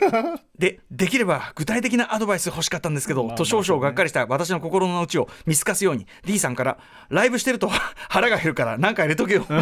[0.59, 6.77] でできれば具体的なアドバイス欲しかったんですけど、と少々がっかりした私の心の内を見透かすように D さんから
[7.09, 7.67] ライブしてると
[8.09, 9.45] 腹が減るから何か入れとけよ。
[9.49, 9.55] 一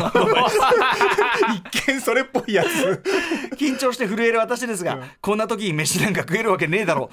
[1.88, 3.02] 見それっぽいやつ。
[3.56, 7.10] 緊張して震える私ですが、こんな時に飯なんか食えるわけねえだろ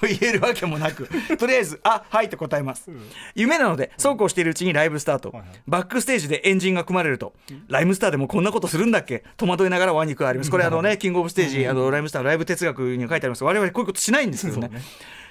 [0.00, 2.88] と言えるわけもなくとりあえず「あはい」と答えます、
[3.36, 5.32] 夢なのでそうこうしているうちにライブスタート、
[5.68, 7.34] バックステージでエンジンが組まれると、
[7.68, 9.22] ライムスターでもこんなことするんだっけ？
[9.36, 10.50] 戸惑いながらワニクがあります。
[10.50, 13.44] これあのねキングオブステージあのライムスターのライブ哲学には書いてあります。
[13.44, 14.70] 我々こういうことしないんですけどね。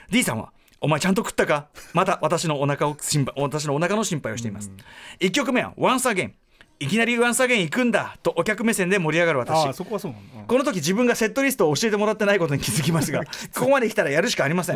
[0.10, 1.68] D さんはお前ちゃんと食ったか？
[1.94, 4.72] また私のお腹を心配私のお腹の心配をしています、
[5.20, 6.34] 1曲目は「Once Again」
[6.80, 9.64] いきなりワンサゲン行くんだとお客目線で盛り上がる私。
[10.48, 13.24] この時自分がセットリストを教えてもらってないことに気づきますが
[13.56, 14.76] ここまで来たらやるしかありません。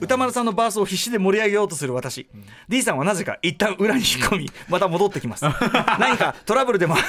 [0.00, 2.26] 歌丸さんのバースを必死で盛り上げようとする私、
[2.68, 5.44] D さんはなぜか一旦裏に引っ込みまた戻ってきます。
[6.00, 7.02] 何かトラブルでもあっ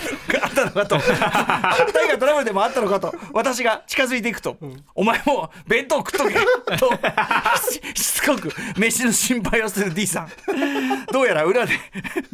[0.54, 0.97] たのかと。
[0.97, 4.58] 何かトラブルでもあったのかと私が近づいていくと、
[4.93, 6.34] お前もう弁当食っとけ
[6.78, 6.91] と
[7.95, 10.32] ししつこく飯の心配をする D さん。
[11.12, 11.74] どうやら裏で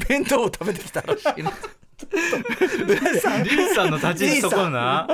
[0.10, 1.44] 弁当を食べてきたらしい
[2.06, 5.08] の リンさんの立ち位置そこな。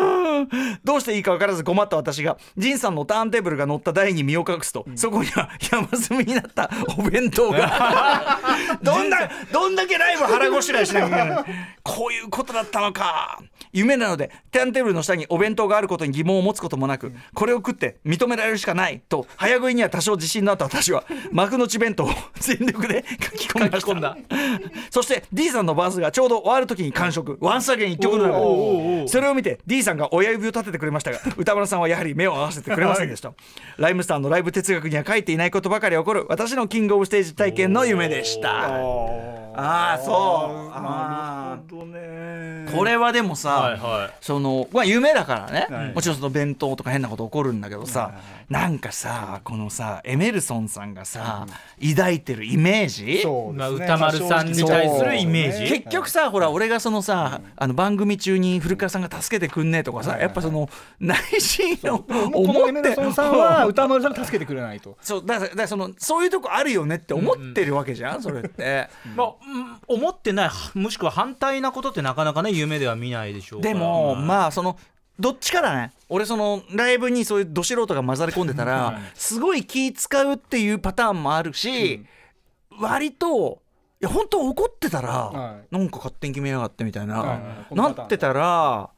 [0.84, 8.40] どうしていいか分からず困った私が仁さんのターンテーブルが乗った台に身を隠すと、そこには 山積みになったお弁当が。
[8.84, 11.46] どんなどんだけライブ腹ごしらえしなきゃいけない
[11.84, 13.40] こういうことだったのか。
[13.72, 24.18] 夢なのでターンテーブルの下にお弁当があることに疑問を持つこともなく、これを食って認められるしかないと早食いには多少自信のあった私は幕の内弁当を全力で書き込みました。
[24.92, 27.38] そして D さんのバースがちょうど終わる時に完食。
[27.42, 29.08] ワンサゲン一曲の中で。
[29.08, 33.34] それを見て D さんが親指を立ててくれましたが歌丸さんはやはり目を合わせてくれませんでした、
[33.78, 38.70] ライムスターのライブ哲学には書いていないことばかり起こる私のキングオブステージ体験の夢でした。
[39.56, 40.72] ああそう。
[40.74, 42.66] あなるほどね。
[42.76, 45.94] これはでもさ、はいはそのまあ夢だからね、はい。
[45.94, 48.16] もちろんその弁当とか変なこと起こるんだけどさ、
[48.50, 51.46] なんかさこのさエメルソンさんがさ、
[51.88, 53.20] 抱いてるイメージ？
[53.22, 55.72] そうあ歌丸さんに対するイメージ。
[55.72, 64.98] 結局さほら俺がそのさあの番組中に古川さんが助けてくんねえとかさやっぱその内心のこの思ってエメルソンさんは歌丸さんが助けてくれないと。
[65.02, 68.90] そうだからそのそういうとこあるよねって思ってるわけじゃん、それって。
[69.16, 74.78] まあうん思ってないもしくは反対なことってなかなかね夢では見ないでしょうでも、はいまあその
[75.20, 82.04] どっちかだね俺そのライブにそういうど素人が混ざり込んでたらすごい気使うっていうパターンもあるし、
[82.80, 83.63] 割とい
[84.04, 87.76] や本当怒ってたら、はなんか勝手に決めやがってみたいな、はいはい。
[87.96, 88.90] なってたら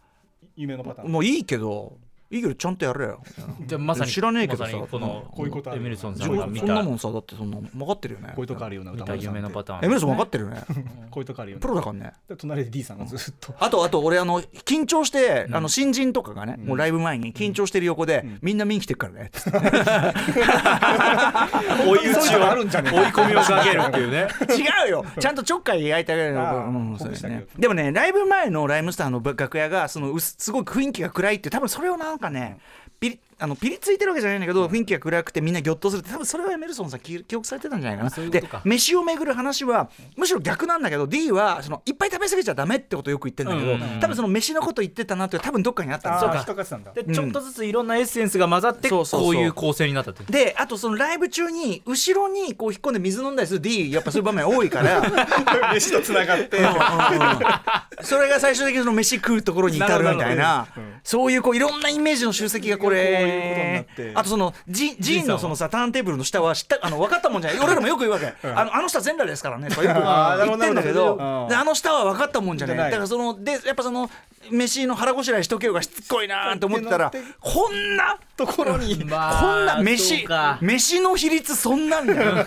[0.55, 1.11] 夢のパターン。
[1.11, 1.97] もういいけど
[2.31, 3.21] いいけどちゃんとやれよ。
[3.67, 4.71] じゃあまさに知らねえけどさ。
[4.71, 6.65] このこういうことエミルソンさそんが見た。
[6.65, 8.29] んなもんさだってそんな分かってるよね。
[8.29, 9.37] こういうとこあるような見た歌丸さんって。
[9.39, 9.85] 夢のパターン。
[9.85, 10.63] エミルソン分かってるよね。
[11.11, 12.13] こういうとこあるよプロだからね。
[12.27, 13.53] で隣で D さんがずっと。
[13.59, 19.31] あとあと俺あの緊張して、あの新人とかがね、もうライブ前に緊張してる横で、みんな見に来てるからね、
[21.87, 24.27] 追い打ちそういうのあをるんじゃねえ追い込みをかけるっていうね。
[24.49, 25.05] 違うよ。
[25.19, 26.97] ちゃんとちょっかい焼いてあげるあの、
[27.57, 32.57] でもねライブ前のライムスターの楽屋がそのうすすごい雰囲気が暗いって多分それをなんかね
[32.99, 38.09] ピリあのピリついてるわけじゃないんだけど雰囲気が暗くてみんなぎょっとするって多分それはエメルソンさん記記憶されてたんじゃないかな。
[38.09, 38.61] でそういうことか。
[38.63, 43.99] 飯を巡る話はむしろ逆なんだけど D はそのいっぱい食べ過ぎちゃダメってことをよく言ってるんだけど、うんうんうん。
[43.99, 46.11] 多分その飯のこと言ってたなって多分どっかにあった。
[46.11, 46.93] んですよあー引っかかってたんだ。
[46.93, 49.41] でちょっとずついろんなエッセンスが混ざってこそうそうそう。
[49.41, 55.01] ういう構成になったってであとそのライブ中に後ろにこう引っ込んで水飲んだりする D やっぱそういう場面多いから。
[55.75, 56.57] 飯とつながって。
[58.01, 60.67] それが最終的にその飯食うところに至るみたいな。
[61.03, 62.93] そういうこういろんなイメージの集積がここう
[63.25, 64.11] いうことになれって。
[64.15, 67.59] あとそのジジンのそのさターンテーブルの下は知ったあの分かったもんじゃない。
[67.63, 68.33] 俺らもよく言うわけ。
[68.43, 69.69] あのあの下全裸ですからね。
[69.69, 72.75] とかよく言ってんだけどあの下は分かったもんじゃない。
[72.75, 72.91] じゃない。
[72.91, 74.09] だからそのでやっぱその
[74.51, 80.57] 飯の腹ごしらえしとけよがしつこいなーって思ってたらこんなところに まあこんな飯か。
[80.61, 82.45] 飯の比率そんなんだよ。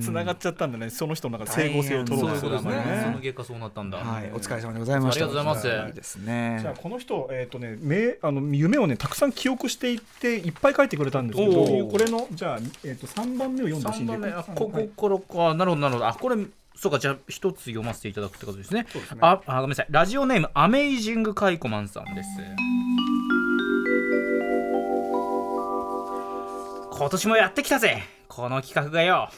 [0.00, 0.90] つながっちゃったんだね。
[0.90, 3.98] その人の中で整合性を取ろうとするそすその結果そうなったんだ。
[3.98, 4.30] はい。
[4.32, 5.24] お疲れ様でございました。
[5.24, 5.88] ありがとうございます。
[5.88, 6.58] いいですね。
[6.60, 11.52] じゃあこの人、えーとね、めあの夢をねたくさん記憶していっていっぱい書いてくれたんですけど
[11.86, 14.28] これのじゃあ、えー、と3番目を読んでほしいん3で番目。
[14.28, 16.08] あここからかなるほどなるほど。
[16.08, 16.36] あこれ
[16.76, 18.86] そうかじゃあ一つ読ませていただくってことですね。
[18.90, 19.02] すね。
[19.22, 19.86] ああごめんなさい。
[19.90, 22.28] ラジオネームアメイジングカイコマンさんです。
[26.98, 29.28] 今年もやってきたぜこの企画がよ。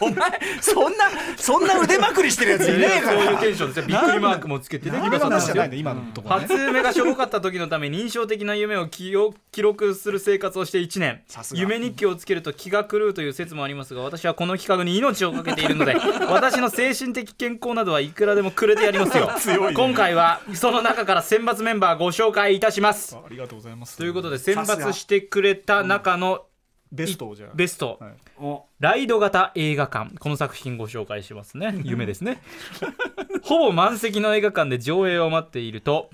[0.00, 1.04] お前そんな
[1.36, 6.46] そんな腕まくりしてるやついねえかそういうらテンションですよびっくりマークもつけてね夢の話じゃないねね今のところね。
[6.46, 11.22] 初夢がしょぼかった時のために印象的な夢を記憶記録する生活をして1年。
[11.52, 15.94] 夢日記をつけると気が狂うという説もありますが私はこの企画に命を懸けているので
[16.28, 19.30] 私の精神的健康などはいくらでもくれてやりますよ。
[19.38, 19.74] 強いね。
[19.74, 23.14] 今回はその中から選抜メンバーご紹介いたします。
[23.16, 23.96] あありがとうございます。
[23.96, 26.44] ということで選抜してくれた中の
[26.92, 28.12] ベストをじゃあベスト、はい。
[28.38, 28.64] お。
[28.78, 30.16] ライド型映画館。
[30.18, 31.80] この作品ご紹介しますね。
[31.84, 32.42] 夢ですね。
[33.42, 36.10] ほぼ満席の映画館で上映を待っていると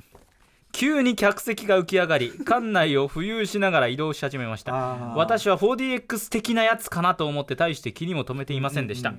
[0.73, 4.73] 急に客席が浮き上がり館内を浮遊しながら移動し始めました。
[5.17, 9.15] 私は 4DX 的なやつかなと思って大して気にも留めていませんでした、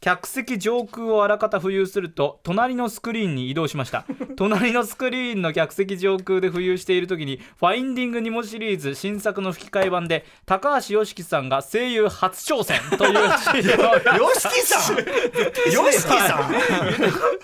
[0.00, 4.04] 客席上空をあらかた浮遊すると隣のスクリーンに移動しました。
[4.36, 13.14] 隣のスクリーンの客席上空で浮遊している時に「ファインディング・ニモ」シリーズ新作の吹き替え版で高橋良樹さんが声優初挑戦という
[13.62, 14.96] CM をさん。
[15.72, 16.54] よしきさん。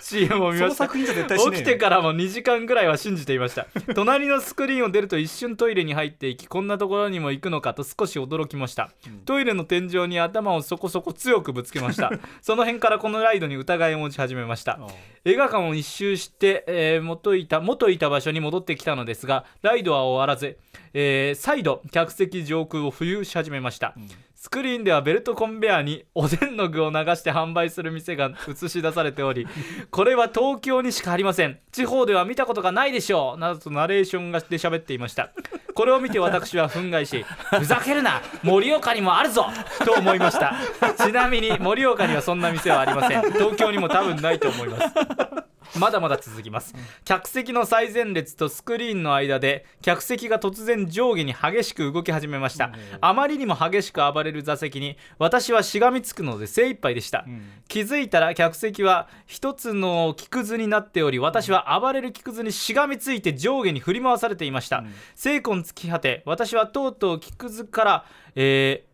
[0.01, 3.67] CM を見ました起きてからも2時間ぐらいは信じていました。
[3.95, 8.91] 隣のスクリーンを出ると一瞬トイレに入っていきこんなところにも行くのかと少し驚きました、
[9.25, 12.11] トイレの天井に頭をそこそこ強くぶつけました
[12.43, 14.81] その辺からこのライドに疑いを持ち始めました。
[15.25, 20.59] 映画館を一周して、えー元いた元いた場所に戻ってきたのですがライドは終わらず、
[20.93, 23.95] えー再度客席上空を浮遊し始めました、
[24.43, 29.47] スクリーンではベルトコンベヤーにおでんの具を流して販売する店が映し出されており
[29.93, 31.61] これは東京にしかありません。
[31.71, 33.39] 地方では見たことがないでしょう。
[33.39, 35.31] などとナレーションがで喋っていました。
[35.75, 37.25] これを見て私は憤慨し
[37.57, 38.21] ふざけるな。
[38.43, 39.47] 盛岡にもあるぞ。
[39.85, 40.57] と思いました。
[40.99, 43.23] ちなみに盛岡にはそんな店はありません。
[43.35, 46.75] 東京にも多分ないと思いますまだまだ続きます。
[47.05, 52.73] 客席の最前列とスクリーンの間で客席が突然上下に激しく動き始めました。
[53.01, 57.25] あまりにも激しく暴れる座席に私はしがみつくので精一杯でした、
[57.69, 64.85] 気づいたら客席は一つの木くずになっており私は暴れる木くずにしがみついて上下に振り回されていました、
[65.15, 68.05] 精魂尽き果て私はとうとう木くずから、
[68.35, 68.93] えー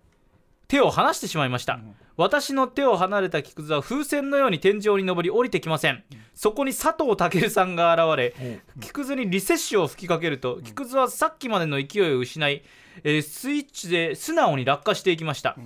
[0.69, 1.81] 手を離してしまいました、
[2.19, 6.03] 私の手を離れた木くずは風船のように天井に登り降りてきません、
[6.35, 12.65] そこに佐藤健さんが現れ木くずにリセッシュを吹きかけると木くずはさっきまでの勢いを失い、
[13.05, 15.57] えースイッチで素直に落下していきました、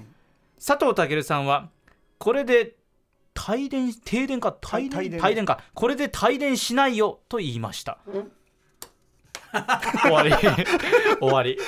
[0.65, 1.71] 佐藤健さんは
[2.19, 2.75] これで
[3.49, 4.55] 帯電停電か？
[4.75, 4.99] 帯電？
[4.99, 5.65] 帯電帯電か。
[5.73, 7.97] これで帯電しないよと言いました
[10.03, 10.33] 終わり。
[11.21, 11.59] 終わり。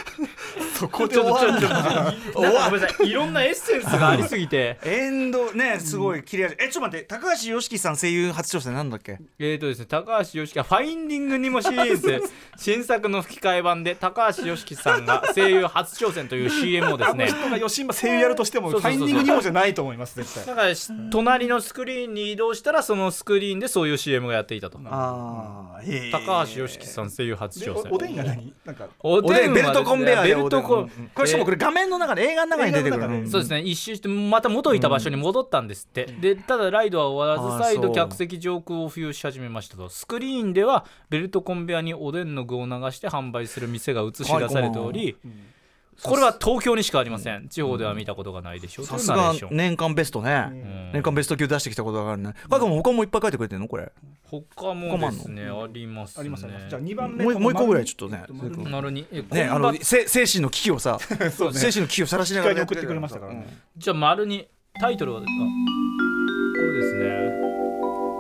[0.75, 3.09] そこでちょっ終わるんかごめんなさい。
[3.09, 4.79] いろんなエッセンスがありすぎて。
[4.85, 12.23] エンドねすごい切れ味えちょっと待って高橋良樹さん声優初挑戦なんだっけえーとですね、高橋良樹が「ファインディング・ニモ」シリーズ
[12.57, 25.81] 新作の吹き替え版で高橋良樹さんが声優初挑戦という CM をですね人が吉今声優やるとしてもファインディングにもじゃないと思います絶対だからし隣のスクリーンに移動したらそのスクリーンでそういう CM がやっていたとああ
[26.13, 27.93] 高橋良樹さん声優初挑ません。
[27.93, 28.55] おおでんが何？
[28.65, 28.89] なんか。
[29.01, 39.89] おおでんベルトコンベアでベルトコンこれしかもこれ画面の中で映画の中に出てくるそうですね一周してまた元いた場所に戻ったんですって、でただライドは終わらず再度客席上空を浮遊し始めましたと。
[39.89, 45.17] スクリーンではベルトコンベアにおでんの具を流して販売する店が映し出されており、
[46.03, 47.49] これは東京にしかありません。
[47.49, 48.87] 地方では見たことがないでしょう。
[48.87, 50.49] さすが年間ベストね。
[50.51, 50.91] うん。
[50.93, 52.35] 年間ベスト級出してきたことがあるね。
[52.51, 53.69] カイ君も他もいっぱい書いてくれてるの？
[53.69, 53.93] これ。
[54.25, 56.67] 他もですねありますね。
[56.69, 58.25] じゃあ2番目もうもう一個ぐらいちょっとね
[58.71, 63.47] なるにえねあのせ精神の危機をさ 精神の危機をさらしながら送ってくれましたからね。
[63.77, 64.49] じゃあ丸に
[64.81, 65.45] タイトルはですか？
[66.57, 67.33] これですね、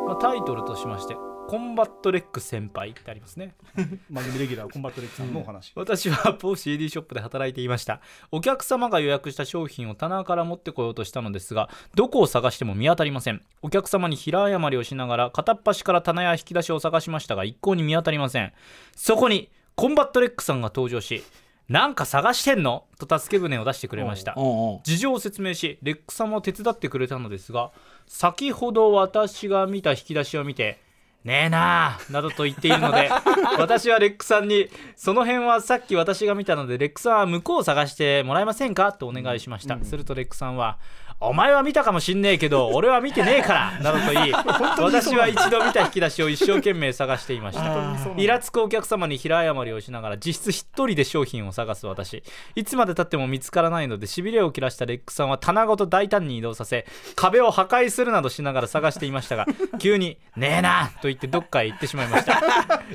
[0.07, 1.16] まあ、タイトルとしまして
[1.55, 3.55] 「コンバットレック先輩」ってありますね。
[4.11, 5.71] 番組レギュラーコンバットレックさんのお話。
[5.77, 8.01] 私は某 CD ショップで働いていました。
[8.33, 13.41] お客様が予約した商品を棚から持ってこようとしたのですがどこを探しても見当たりません。
[13.63, 18.53] お客様に平謝りをしながら片っ端から棚や引き出しを探しましたが一向に見当たりません。
[18.97, 21.23] そこにコンバットレックさんが登場し
[21.69, 22.85] なんか探してんの？
[22.99, 24.35] と助け舟を出してくれました。
[24.83, 27.71] 事情を説明しレックさんも手伝ってくれたのですが
[28.09, 30.83] 先ほど私が見た引き出しを見て
[31.25, 33.11] 「ねえなあ」などと言っているので
[33.59, 40.79] 私はレックさんに「その辺はさっき私が見たのでレックさんは向こうを探してもらえませんか?」とお願いしました、するとレックさんは
[41.21, 44.33] 「お前は見たかもしんねえけど 俺は見てねえから」などと言い
[44.79, 47.65] 私は一度見た引き出しを一生懸命探していました。
[48.17, 52.23] イラつくお客様に平謝りをしながら実質一人で商品を探す私。
[52.55, 56.87] いつまでたっても見つからないのでしびれを切らしたレックさんは棚ごと大胆に移動させ
[57.17, 59.47] 壁を破壊するなどしながら探していましたが
[59.79, 62.43] 急に「ねえな」と言ってどっかへ行ってしまいました。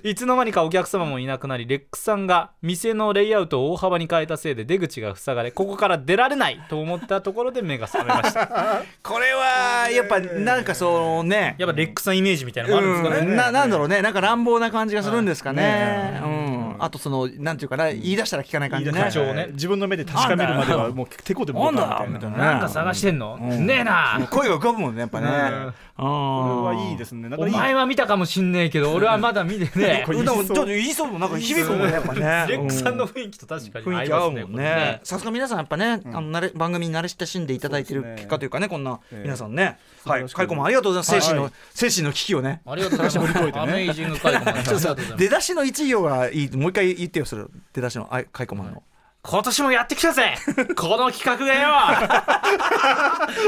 [0.04, 8.84] いつの間にかお客様もいなくなりレックさんが店のレイアウトを大幅に変えたせいで出口が塞がれここから出られないと思ったところで目が覚めました。
[9.04, 11.56] これはやっぱなんかそのね。
[11.58, 14.02] やっぱレックさんイメージみたいなのもあるんですかね、うん、ななんだろうね。
[14.02, 15.62] なんか乱暴な感じがするんですかね。
[15.62, 16.39] ねうん、
[16.80, 19.00] あとそのなんていうかな言い出したら聞かない感じね。
[19.04, 19.48] ねね。
[19.54, 22.58] 自分の目で確かめるまではもうてこでもなんだ動かんみたいな。
[22.58, 23.66] んか探してんの、うん。
[23.66, 24.28] ねえな。
[24.30, 25.74] 声が浮かぶもんねやっぱね、うん。
[25.96, 27.30] これはいいですね。
[27.38, 32.20] お前は見たかもしんねえけど俺はまだ見てねこれでもちょっと言いそうもなんか響くもんねやっぱね。
[32.50, 35.00] レックさんの雰囲気と確かに雰囲気合うもんね。
[35.04, 39.24] さすが皆さんやっぱね、あの慣れ番組に慣れ親しんでいただいてる結果というかねこんなええ。
[39.24, 40.26] 皆さんね、はい。
[40.30, 41.54] カイコもありがとうございます、精神の、はい。
[41.74, 42.62] 精神の危機をね。
[42.66, 45.08] ありがとうございます。
[45.18, 46.58] 出だしの一行がいい。
[46.58, 47.44] もう一回言ってよそれ
[47.74, 48.84] 出だしのあカイコマンの、
[49.22, 50.36] 今年もやってきたぜ。
[50.78, 51.70] この企画がよ。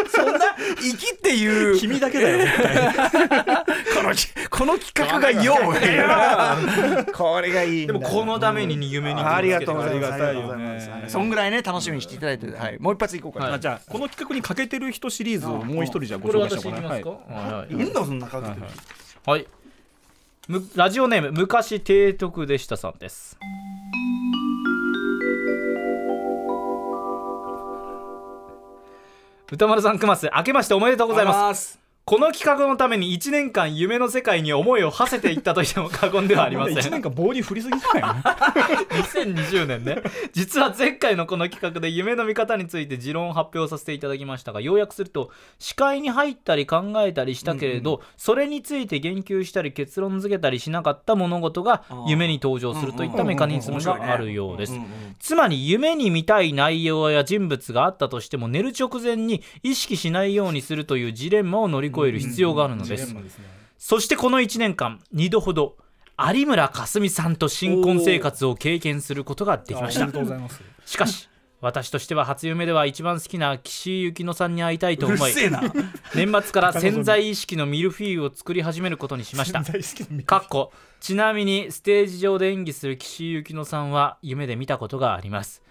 [0.13, 0.39] そんな
[0.80, 2.39] 生きっていう君だけだよ
[3.95, 10.13] このきこの企画がようこれがいいでもこのために夢にありがとうございます。
[10.13, 10.89] ありがとうございます。
[11.07, 13.45] そんぐらいね楽しみにしていただいて、はい、もう一発いこうかな。
[13.45, 16.89] はいあじゃあこの企画に欠けてる人シリーズをもう一人じゃあごこれ紹介しようかな。
[16.89, 17.34] 私いきますか？
[17.34, 17.53] はい。
[17.53, 18.61] はいいいんだそんなかけてる。
[19.26, 19.41] はい。
[19.41, 19.47] む
[20.75, 23.37] ラジオネーム昔提督でしたさんです。
[29.51, 30.29] 歌丸さんくます。
[30.35, 31.80] 明けましておめでとうございます。
[32.03, 36.77] この企画のために1年間夢の世界に思いを馳せていったと言っても過言ではありません。
[36.77, 38.13] 1年間棒に振りすぎじゃないの
[39.03, 40.01] ？2020年ね
[40.33, 45.29] 実は前回のこの企画で夢の見方について持論を発表させていただきましたが要約すると
[45.59, 54.73] 視界に入ったり考えたりしたけれど、それについて言及したり結論付けたりしなかった物事が夢に登場するといったメカニズムがあるようです。
[55.19, 63.15] つまり夢に見たい内容や人物があったとしても寝る直前に意識しないようにするというジレンマを乗り越える必要があるのです。
[63.77, 65.75] そしてこの1年間2度ほど
[66.17, 70.03] 有村架純さんと新婚生活を経験することができました。
[70.03, 70.61] ありがとうございます。
[70.85, 71.29] しかし
[71.61, 75.31] 私としては初夢では一番好きな岸井ゆきのさんに会いたいと思い。
[76.15, 79.63] 年末から潜在意識のミルフィーユを作り始めることにしました。
[80.25, 85.63] かっこちなみにステージ上で演技する岸井ゆきのさんは夢で見たことがあります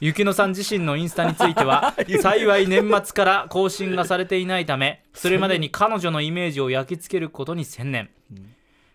[0.00, 8.10] ゆきのさん自身のインスタについては 幸い年末から更新がされていないためそれまでに彼女のイメージを焼き付けることに専念。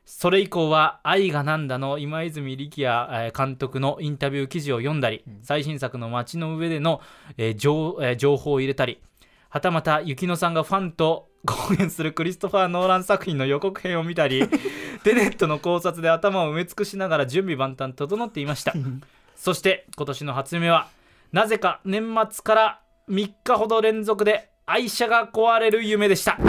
[0.06, 7.02] それ以降は「愛がなんだ」の今泉力也えー監督のインタビュー記事を読んだり、最新作の街の上での、
[7.38, 9.00] えー情えー情報を入れたり
[9.50, 14.48] はたまた雪乃さんがファンと公演するクリストファー・ノーラン作品の予告編を見たり
[15.04, 18.74] テネットの考察で頭を埋め尽くしながら準備万端整っていました
[19.38, 20.90] そして今年の初夢は
[21.32, 26.38] なぜか年末から3日ほど連続で愛車が壊れる夢でした。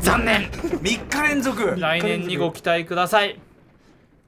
[0.00, 0.50] 残念。
[0.82, 1.74] 三日連続。
[1.78, 3.38] 来年にご期待ください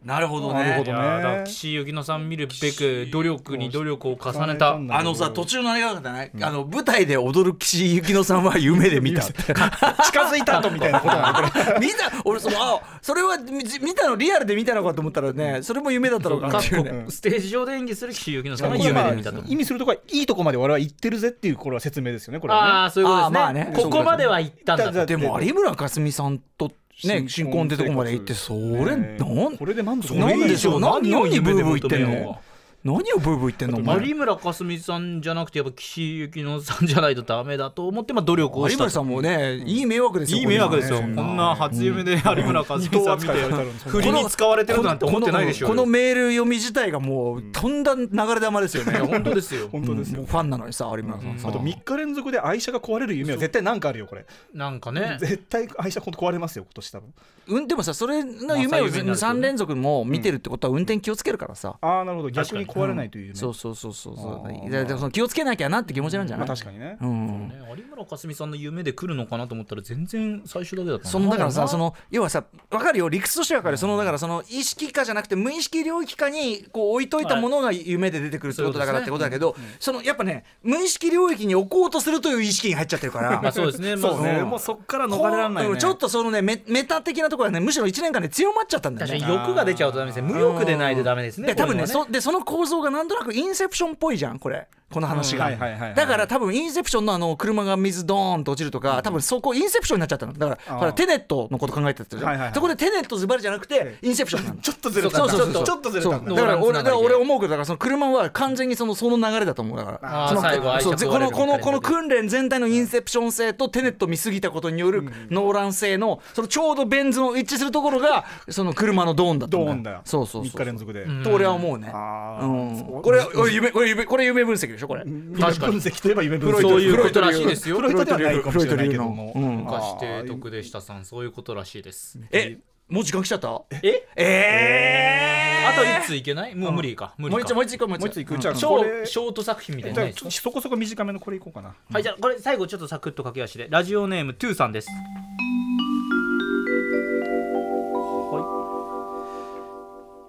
[0.04, 0.60] なるほどね。
[0.60, 4.74] なるほどいやーだ岸井ゆきのさん見るべく努力に努力を重ねた。
[4.74, 4.88] 重ね。
[4.88, 11.78] たあのさ途中のあれがね、あの舞台で踊る岸井ゆきのさんは夢で見た近づいたとみたいなことなのこれ。
[11.80, 17.06] 見た俺そのあそれは見見たのリアルで見たのかと思ったらねそれも夢だったのかなっていうね。
[17.08, 19.42] ステージ上で演技する岸井ゆきのさんは夢で見たと。
[19.46, 22.70] 意味するとこはいいとこまで我々は行ってるぜっていうこれは説明ですよねこれはね。
[22.70, 23.72] ああそういうことですね,、あーまあね。
[23.74, 26.70] ここまでは行ったんだでも有村架純さんと
[27.04, 32.40] ね新新婚婚ってとこまで行ってそれねなんこれで満足なんでしょう何何を何ブーブー言ってんの？
[32.84, 48.98] 何をブーブー言ってんの有村架純さんじゃなくてやっぱ岸井ゆきのさんじゃないとダメだと思ってまあ努力をした有村さんもねいい迷惑ですよいい迷惑ですよ、こんな初夢で有村架純さん見てうん振りに使われてるなんて思ってないでしょこのメール読み自体がもうとんだ流れ玉ですよね。
[48.98, 49.68] 本当ですよ。
[49.72, 50.24] 本当ですよ。
[50.24, 54.26] ファンなのにさ有村さんさあと3日連続で愛車が壊れる夢は絶対なんかあるよこれ。
[54.52, 55.16] なんかね。
[55.20, 57.14] 絶対愛車壊れますよ今年多分。
[57.46, 59.38] うんでもさそれの夢をまあそういう夢になるとね。
[59.38, 61.76] 3連続も見てるってことは運転気をつけるからさ。
[61.80, 62.30] ああなるほど。
[62.30, 64.46] 逆に壊れないという夢そうそうそうそうそう。
[64.46, 64.70] あー。
[64.70, 66.52] だからその気をつけなきゃなって気持ちなんじゃまない？
[66.52, 66.98] あ確かにね。
[67.00, 67.48] うん。
[67.48, 67.62] ね。
[67.76, 71.10] 有村架純さんの夢で来るのかなと思ったら全然最初だけだったな。
[71.10, 73.08] そのだからさその要はさ分かるよ。
[73.08, 73.76] 理屈としては分かる。
[73.78, 83.40] そのだからその意識下じゃなくて無意識領域下にこう置いといたものが夢で出てくるってことだからってことだけどそのやっぱね無意識領域に置こうとするという意識に入っちゃってるから。
[83.40, 83.96] まあそうですね。
[83.96, 84.38] まあそうね。
[84.40, 84.48] うん。
[84.50, 85.78] もうそっから逃れられないね。
[85.78, 90.32] ちょっとそのねメメタ的なところはねむしろ1年間で強まっちゃったんだよ確かねに欲が出ちゃうとダメですね。
[90.32, 91.48] 無欲でないとダメですね。
[91.48, 94.68] で多分ねそでその構造がなんとなくインセプションっぽいじゃんこれ。
[94.90, 95.50] この話が、
[95.94, 100.32] だから多分インセプションのあの車が水ドーンと落ちるとか多分そこインセプションになっちゃったの。
[100.32, 102.54] だからほらテネットのこと考えてたじゃん、はいはいはい。
[102.54, 105.64] そこでテネットズバリじゃなくてインセプションなのちょっとずれたそうそうそう。
[105.64, 106.34] ちょっとずれたんだ。
[106.34, 109.78] から俺だから俺思うけどだからその車は完全にそのその流れだと思う。
[109.78, 120.02] だからそのそうこのこのこの訓練全体のインセプション性とテネット見すぎたことによるノーラン性のそのちょうどベン図の一致するところがその車のドーンだったんドーンだよ。
[120.04, 121.04] そうそうそう3日連続で。
[121.04, 121.90] んと俺は思うね。
[121.92, 123.00] ああうん。
[123.02, 125.04] これこれ夢これ夢これ夢分析でしょこれ。
[125.04, 125.72] 確かに。
[125.72, 127.76] 分析といえば夢分析そういうことらしいですよ。
[127.76, 129.04] フロイトではないかもしれないけど。
[129.04, 131.04] も昔提督でしたさん。
[131.04, 132.58] そういうことらしいですえ
[132.88, 144.72] もう時間来ちゃったええあと一通いけないもう無理か無理かもう一つもう一つ行こうもうもう一ついくじゃあショート作品みたいなそこそこ短めのこれいこうかなはいじゃあこれ最後ちょっとサクッと駆け足でラジオネームトゥーさん。
[144.72, 144.88] です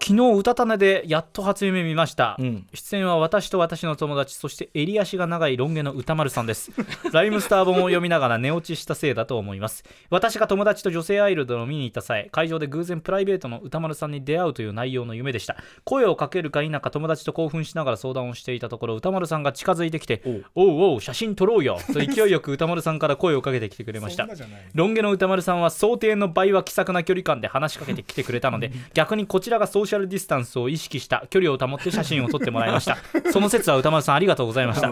[0.06, 2.66] 昨日うたた寝でやっと初夢見ました、うん。
[2.72, 6.70] 出演は私と私の友達そして襟足が長いロン毛の歌丸さんです。
[7.12, 9.82] ライムスター本を読みながら寝落ちしたせいだと思います。
[10.08, 15.56] 私が友達と女性アイドルを見に行った際会場で偶然プライベートの歌丸さんに出会うという内容の夢でした。
[15.82, 20.22] 声をかけるか否か友達と興奮しながら相談をしていたところ歌丸さんが近づいてきて
[20.54, 20.94] おう。
[20.94, 24.28] おう写真撮ろうよと勢いよく歌丸さんから声をかけてきてくれました。
[24.72, 32.98] ロン毛の歌丸さんは想定の倍は気さくな距離感で話しかけてきてくれたので逆にこちらがソーシャルディスタンスを意識した距離を保って写真を撮ってもらいました。
[33.32, 34.90] その説は歌丸さんありがとうございました。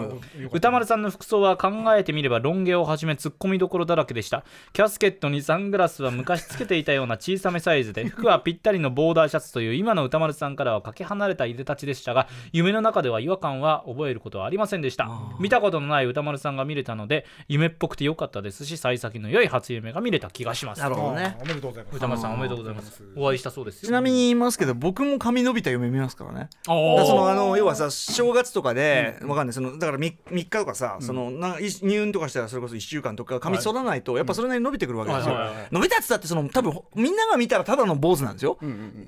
[0.51, 4.43] 歌丸さんの服装は考えてみればロン毛をはじめツッコミどころだらけでした。
[4.73, 15.09] キャスケットにサングラスは昔つけていたような小さめサイズで 服はぴったりのボーダーシャツという今の歌丸さんからはかけ離れたいでたちでしたが夢の中では違和感は覚えることはありませんでした。
[15.39, 20.81] 見たことのない歌丸さんが見れたので夢っぽくて良かったですし幸先の良い初夢が見れた気がします。
[20.81, 21.37] なるほどね。
[21.39, 21.95] あーおめでとうございます。
[21.97, 23.03] 歌丸さんおめでとうございます。
[23.15, 23.87] お会いしたそうですよ。
[23.87, 26.49] ちなみに言いますけど僕も髪伸びた夢見ますからね。
[26.63, 29.53] そのあの要はさ正月とかで、わかんない。
[29.53, 35.35] そのだから 3, 3日とかさ、そのない入院とかしたらそれこそ1週間とか髪剃らないとやっぱそれなりに伸びてくるわけですよ、
[35.71, 38.57] 伸びたっつったってその多分みんなが見たらただの坊主なんですよ、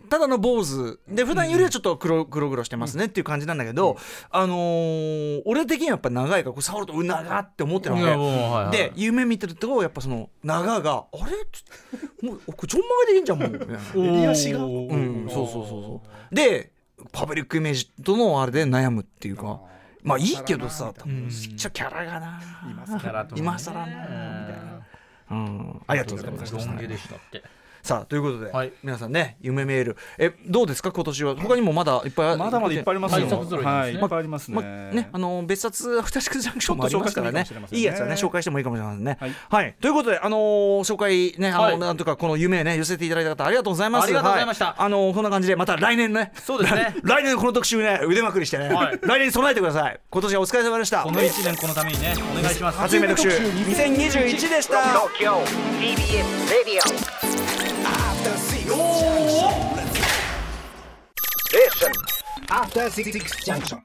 [0.09, 0.99] ただの坊主。
[1.07, 3.97] で普段よりはちょっと黒黒々してますねっていう感じなんだけど、
[4.31, 8.05] あのー俺的にはやっぱ長いからこう触るとう長って思ってるわけ。
[8.07, 8.75] はいはい。
[8.75, 11.31] で夢見てるとやっぱその長があれ？
[11.51, 11.63] つっ
[12.19, 13.67] てもうこれちょんまげでいいんじゃんもう。
[13.95, 14.59] 襟足が？
[14.63, 16.01] うん、そうそうそうそ
[16.31, 16.71] うで
[17.11, 19.61] パブリックイメージとのあれで悩むっていうか。
[20.03, 22.39] まあいいけどさ多分ちっちゃいキャラがな。
[22.65, 24.81] 今更なみたいな。
[25.31, 25.81] うん。
[25.85, 26.53] ありがとうございます。
[26.53, 27.43] ロン毛でしたって
[27.87, 28.73] さあということで、はい。
[28.83, 29.97] 皆さんね夢メール。
[30.17, 30.91] えどうですか？
[30.91, 31.35] 今年は。
[31.37, 33.27] 他にもまだいっぱいまだまだいっぱいありますよ。
[33.27, 33.63] 対策揃い。
[33.63, 33.93] ですねはい。
[33.93, 37.45] いっぱいありますまねね、あの別冊アフターシックスジャンクションもありますからね。
[37.71, 39.17] いいやつはね紹介してもいいかもしれませんね。
[39.21, 39.27] は
[39.57, 39.69] はい。
[39.69, 44.05] い、ということであのー紹介ねあの、はいなんとかこの夢ね寄せていただいた方ありがとうございます。
[44.05, 44.65] ありがとうございました。
[44.67, 46.31] はあのーこんな感じでまた来年ね。
[46.35, 46.95] そうですね。
[47.03, 48.99] 来年この特集ね腕まくりしてね、はい。
[49.01, 49.99] 来年に備えてください。
[50.09, 51.03] 今年はお疲れ様でした。
[51.03, 52.77] この1年このためにねお願いします。
[52.79, 54.77] 初夢特集2021でした。
[54.77, 55.37] Tokyo
[58.27, 58.51] TBS
[61.53, 61.91] Radio
[62.49, 63.81] After Six Junction.